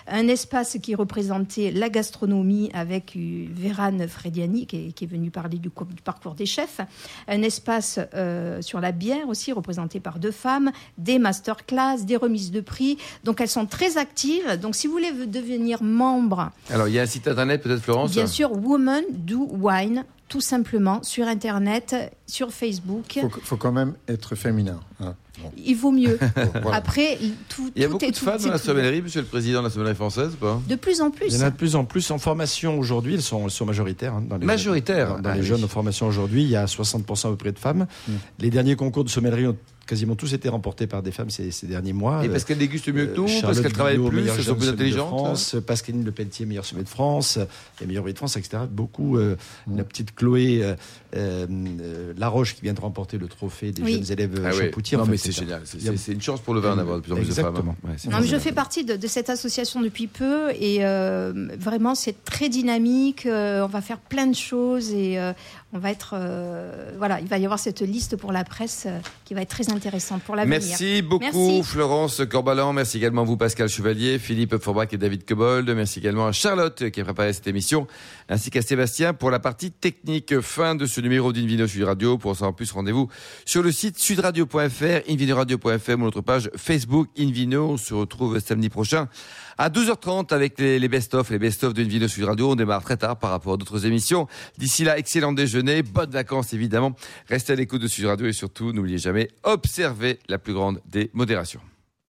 Un 0.08 0.28
espace 0.30 0.78
qui 0.82 0.96
représentait 0.96 1.70
la 1.72 1.90
gastronomie 1.90 2.72
avec 2.74 3.14
euh, 3.16 3.46
Vérane 3.54 4.08
Frediani, 4.08 4.66
qui 4.66 4.78
est, 4.88 4.92
qui 4.94 5.04
est 5.04 5.08
venue 5.08 5.30
parler 5.30 5.60
du, 5.60 5.70
co- 5.70 5.86
du 5.86 6.02
parcours 6.02 6.34
des 6.34 6.48
chefs. 6.48 6.82
Un 7.28 7.44
espace 7.44 8.00
euh, 8.16 8.60
sur 8.64 8.80
la 8.82 8.92
bière 8.92 9.28
aussi, 9.30 9.52
représenté 9.52 10.00
par 10.00 10.18
deux 10.18 10.32
femmes. 10.32 10.72
Des 10.98 11.20
masterclass, 11.20 12.04
des 12.04 12.16
remises 12.16 12.50
de 12.52 12.62
prix. 12.62 12.98
Donc 13.26 13.42
elles 13.42 13.48
sont 13.50 13.68
très 13.68 13.98
actives. 13.98 14.60
Donc 14.60 14.76
si 14.76 14.88
vous 14.88 14.94
voulez 14.94 15.12
devenir 15.28 15.84
membre, 15.84 16.50
Alors, 16.72 16.88
il 16.88 16.96
y 16.96 17.00
a 17.00 17.04
un 17.04 17.06
site 17.06 17.28
internet, 17.28 17.62
peut-être, 17.62 17.82
Florence? 17.82 18.12
Bien 18.12 18.26
sûr, 18.28 18.52
Women 18.54 19.04
Do 19.12 19.48
Wine, 19.52 20.04
tout 20.28 20.42
simplement 20.42 21.02
sur 21.04 21.28
Internet, 21.28 21.96
sur 22.26 22.52
Facebook. 22.52 23.16
Il 23.16 23.22
faut, 23.22 23.40
faut, 23.42 23.58
quand 23.58 23.72
même 23.72 23.94
être 24.08 24.36
féminin. 24.36 24.80
Hein. 25.00 25.16
Bon. 25.42 25.52
Il 25.58 25.76
vaut 25.76 25.92
mieux. 25.92 26.18
voilà. 26.62 26.78
Après, 26.78 27.18
tout, 27.48 27.72
Il 27.76 27.82
y 27.82 27.86
a 27.86 27.88
tout 27.88 27.94
beaucoup 27.94 28.06
est 28.06 28.12
de 28.12 28.18
tout, 28.18 28.26
femmes 28.26 28.42
dans 28.42 28.52
la 28.52 28.58
sommellerie, 28.58 29.02
monsieur 29.02 29.22
le 29.22 29.28
président 29.28 29.60
de 29.60 29.66
la 29.66 29.70
sommellerie 29.70 29.96
française, 29.96 30.36
pas? 30.40 30.60
De 30.68 30.76
plus 30.76 31.00
en 31.02 31.12
plus. 31.12 31.28
Il 31.28 31.40
y 31.40 31.44
en 31.44 31.46
a 31.46 31.50
de 31.52 31.56
plus 31.56 31.76
en 31.76 31.86
plus 31.86 32.10
en 32.12 32.18
formation 32.18 32.78
aujourd'hui. 32.80 33.14
Elles 33.16 33.22
sont, 33.22 33.46
elles 33.46 33.52
sont 33.52 33.66
majoritaires. 33.66 34.16
hein, 34.16 34.24
dans 34.28 34.38
les, 34.38 34.46
Majoritaires, 34.46 35.16
Dans, 35.16 35.22
dans 35.22 35.30
ah 35.30 35.36
les 35.36 35.42
oui. 35.42 35.48
jeunes 35.48 35.64
en 35.64 35.68
formation 35.68 36.08
aujourd'hui, 36.08 36.44
il 36.44 36.50
y 36.50 36.56
a 36.56 36.66
60% 36.66 37.28
à 37.28 37.30
peu 37.32 37.36
près 37.38 37.52
de 37.52 37.60
femmes. 37.60 37.88
Mm. 38.08 38.14
Les 38.40 38.50
derniers 38.50 38.76
concours 38.76 39.04
de 39.04 39.10
sommellerie 39.10 39.48
ont 39.48 39.58
quasiment 39.88 40.16
tous 40.16 40.34
été 40.34 40.50
remportés 40.50 40.86
par 40.86 41.02
des 41.02 41.12
femmes 41.12 41.30
ces, 41.30 41.50
ces 41.52 41.66
derniers 41.68 41.94
mois. 41.94 42.24
Et 42.26 42.30
parce 42.30 42.44
qu'elles 42.44 42.58
dégustent 42.58 42.90
mieux 42.94 43.08
que 43.08 43.16
nous, 43.18 43.28
euh, 43.28 43.42
parce 43.42 43.62
qu'elles 43.62 43.72
travaillent 43.74 43.98
plus, 43.98 44.18
meilleure 44.18 44.36
elles 44.38 44.44
sont 44.44 44.56
plus 44.56 44.66
sommet 44.66 44.78
de 44.78 44.82
intelligentes. 44.82 45.14
hein. 45.14 45.18
France, 45.18 45.56
Pascaline 45.66 46.04
Lepelletier, 46.06 46.46
meilleure 46.46 46.66
sommet 46.66 46.84
de 46.84 46.90
France, 46.90 47.40
les 47.82 47.88
meilleurs 47.88 48.04
de 48.04 48.14
France, 48.18 48.36
etc. 48.38 48.64
Beaucoup. 48.70 49.18
euh, 49.18 49.36
Mm. 49.68 49.78
La 49.78 49.84
petite 49.84 50.14
Chloé 50.16 50.60
euh, 50.64 50.76
euh, 51.16 52.14
Laroche 52.18 52.56
qui 52.56 52.62
vient 52.62 52.74
de 52.74 52.80
remporter 52.82 53.18
le 53.18 53.28
trophée 53.28 53.72
des 53.72 53.82
Oui. 53.82 53.94
jeunes 53.94 54.12
élèves 54.12 54.42
Ah. 54.46 54.98
Non, 54.98 55.06
mais 55.06 55.18
c'est 55.18 55.32
génial. 55.32 55.62
C'est- 55.66 56.12
une 56.12 56.22
chance 56.22 56.40
pour 56.42 56.54
le 56.54 56.60
vin 56.60 56.76
d'avoir 56.76 56.98
de 56.98 57.02
plus 57.02 57.12
en 57.12 57.16
plus 57.16 57.28
de 57.28 57.32
femmes. 57.34 57.48
Exactement. 57.48 57.76
hein. 57.88 58.10
Non, 58.12 58.18
mais 58.22 58.28
je 58.28 58.38
fais 58.38 58.52
partie 58.52 58.84
de, 58.86 58.96
de 58.96 59.08
cette 59.08 59.30
association 59.30 59.82
depuis 59.82 60.08
peu 60.08 60.52
et 60.52 60.78
euh, 60.86 61.48
vraiment 61.60 61.96
c'est 61.96 62.24
très 62.24 62.50
dynamique. 62.50 63.26
euh, 63.26 63.64
on 63.64 63.68
va 63.68 63.82
faire 63.82 64.00
plein 64.00 64.28
de 64.28 64.36
choses 64.36 64.92
et 64.92 65.20
euh, 65.20 65.34
on 65.74 65.80
va 65.80 65.92
être 65.92 66.12
euh, 66.14 66.92
voilà, 66.98 67.20
il 67.20 67.28
va 67.28 67.38
y 67.38 67.44
avoir 67.44 67.60
cette 67.60 67.82
liste 67.82 68.16
pour 68.16 68.32
la 68.32 68.46
presse 68.46 68.86
euh, 68.88 69.00
qui 69.26 69.34
va 69.34 69.42
être 69.42 69.50
très 69.50 69.70
intéressante 69.70 70.22
pour 70.24 70.36
l'avenir. 70.36 70.60
Merci 70.60 71.02
beaucoup 71.02 71.24
Merci. 71.24 71.64
Florence 71.64 72.22
Corbalan, 72.30 72.72
merci 72.72 72.98
également 72.98 73.24
à 73.24 73.26
vous 73.26 73.36
Pascal 73.36 73.68
Chevalier, 73.68 74.18
Philippe 74.18 74.58
Forbach 74.58 74.88
et 74.94 74.98
David 74.98 75.26
Cobold, 75.26 75.70
merci 75.72 76.00
également 76.00 76.28
à 76.28 76.32
Charlotte 76.32 76.90
qui 76.90 77.02
a 77.02 77.04
préparé 77.04 77.34
cette 77.34 77.48
émission, 77.48 77.86
ainsi 78.30 78.50
qu'à 78.50 78.62
Sébastien 78.62 79.14
pour 79.14 79.30
la 79.30 79.40
partie 79.40 79.72
technique. 79.72 80.40
Fin 80.40 80.76
de 80.76 80.86
ce 80.86 81.02
numéro 81.02 81.34
d'Invino 81.34 81.68
Sud 81.68 81.84
Radio. 81.84 82.18
Pour 82.18 82.32
en 82.32 82.34
savoir 82.34 82.56
plus, 82.56 82.72
rendez-vous 82.72 83.10
sur 83.46 83.62
le 83.62 83.72
site 83.72 84.00
sudradio.fr, 84.00 85.10
invinoradio.fr 85.10 85.92
ou 85.92 85.98
notre 85.98 86.22
page 86.22 86.50
Facebook 86.56 87.10
Invino. 87.18 87.72
On 87.72 87.78
se 87.78 87.94
retrouve 87.94 88.40
samedi 88.40 88.70
prochain 88.70 89.08
à 89.58 89.70
12h30 89.70 90.34
avec 90.34 90.60
les, 90.60 90.88
best-of, 90.88 91.30
les 91.30 91.40
best-of 91.40 91.74
de 91.74 91.84
Invino 91.84 92.08
Sud 92.08 92.26
Radio. 92.26 92.52
On 92.52 92.56
démarre 92.56 92.84
très 92.84 92.98
tard 92.98 93.18
par 93.18 93.32
rapport 93.32 93.54
à 93.54 93.58
d'autres 93.58 93.86
émissions. 93.86 94.28
D'ici 94.58 94.84
là, 94.84 94.98
excellent 94.98 95.34
déjeuner, 95.34 95.84
bonnes 95.84 96.12
vacances 96.12 96.54
évidemment. 96.54 96.96
Restez 97.28 97.54
à 97.54 97.56
l'écoute 97.56 97.82
de 97.82 97.88
Sud 97.88 98.06
Radio 98.06 98.28
et 98.28 98.34
surtout, 98.34 98.72
n'oubliez 98.72 98.98
jamais, 98.98 99.30
observez 99.44 100.20
la 100.28 100.38
plus 100.38 100.54
grande 100.54 100.82
des 100.86 101.10
modérations. 101.14 101.62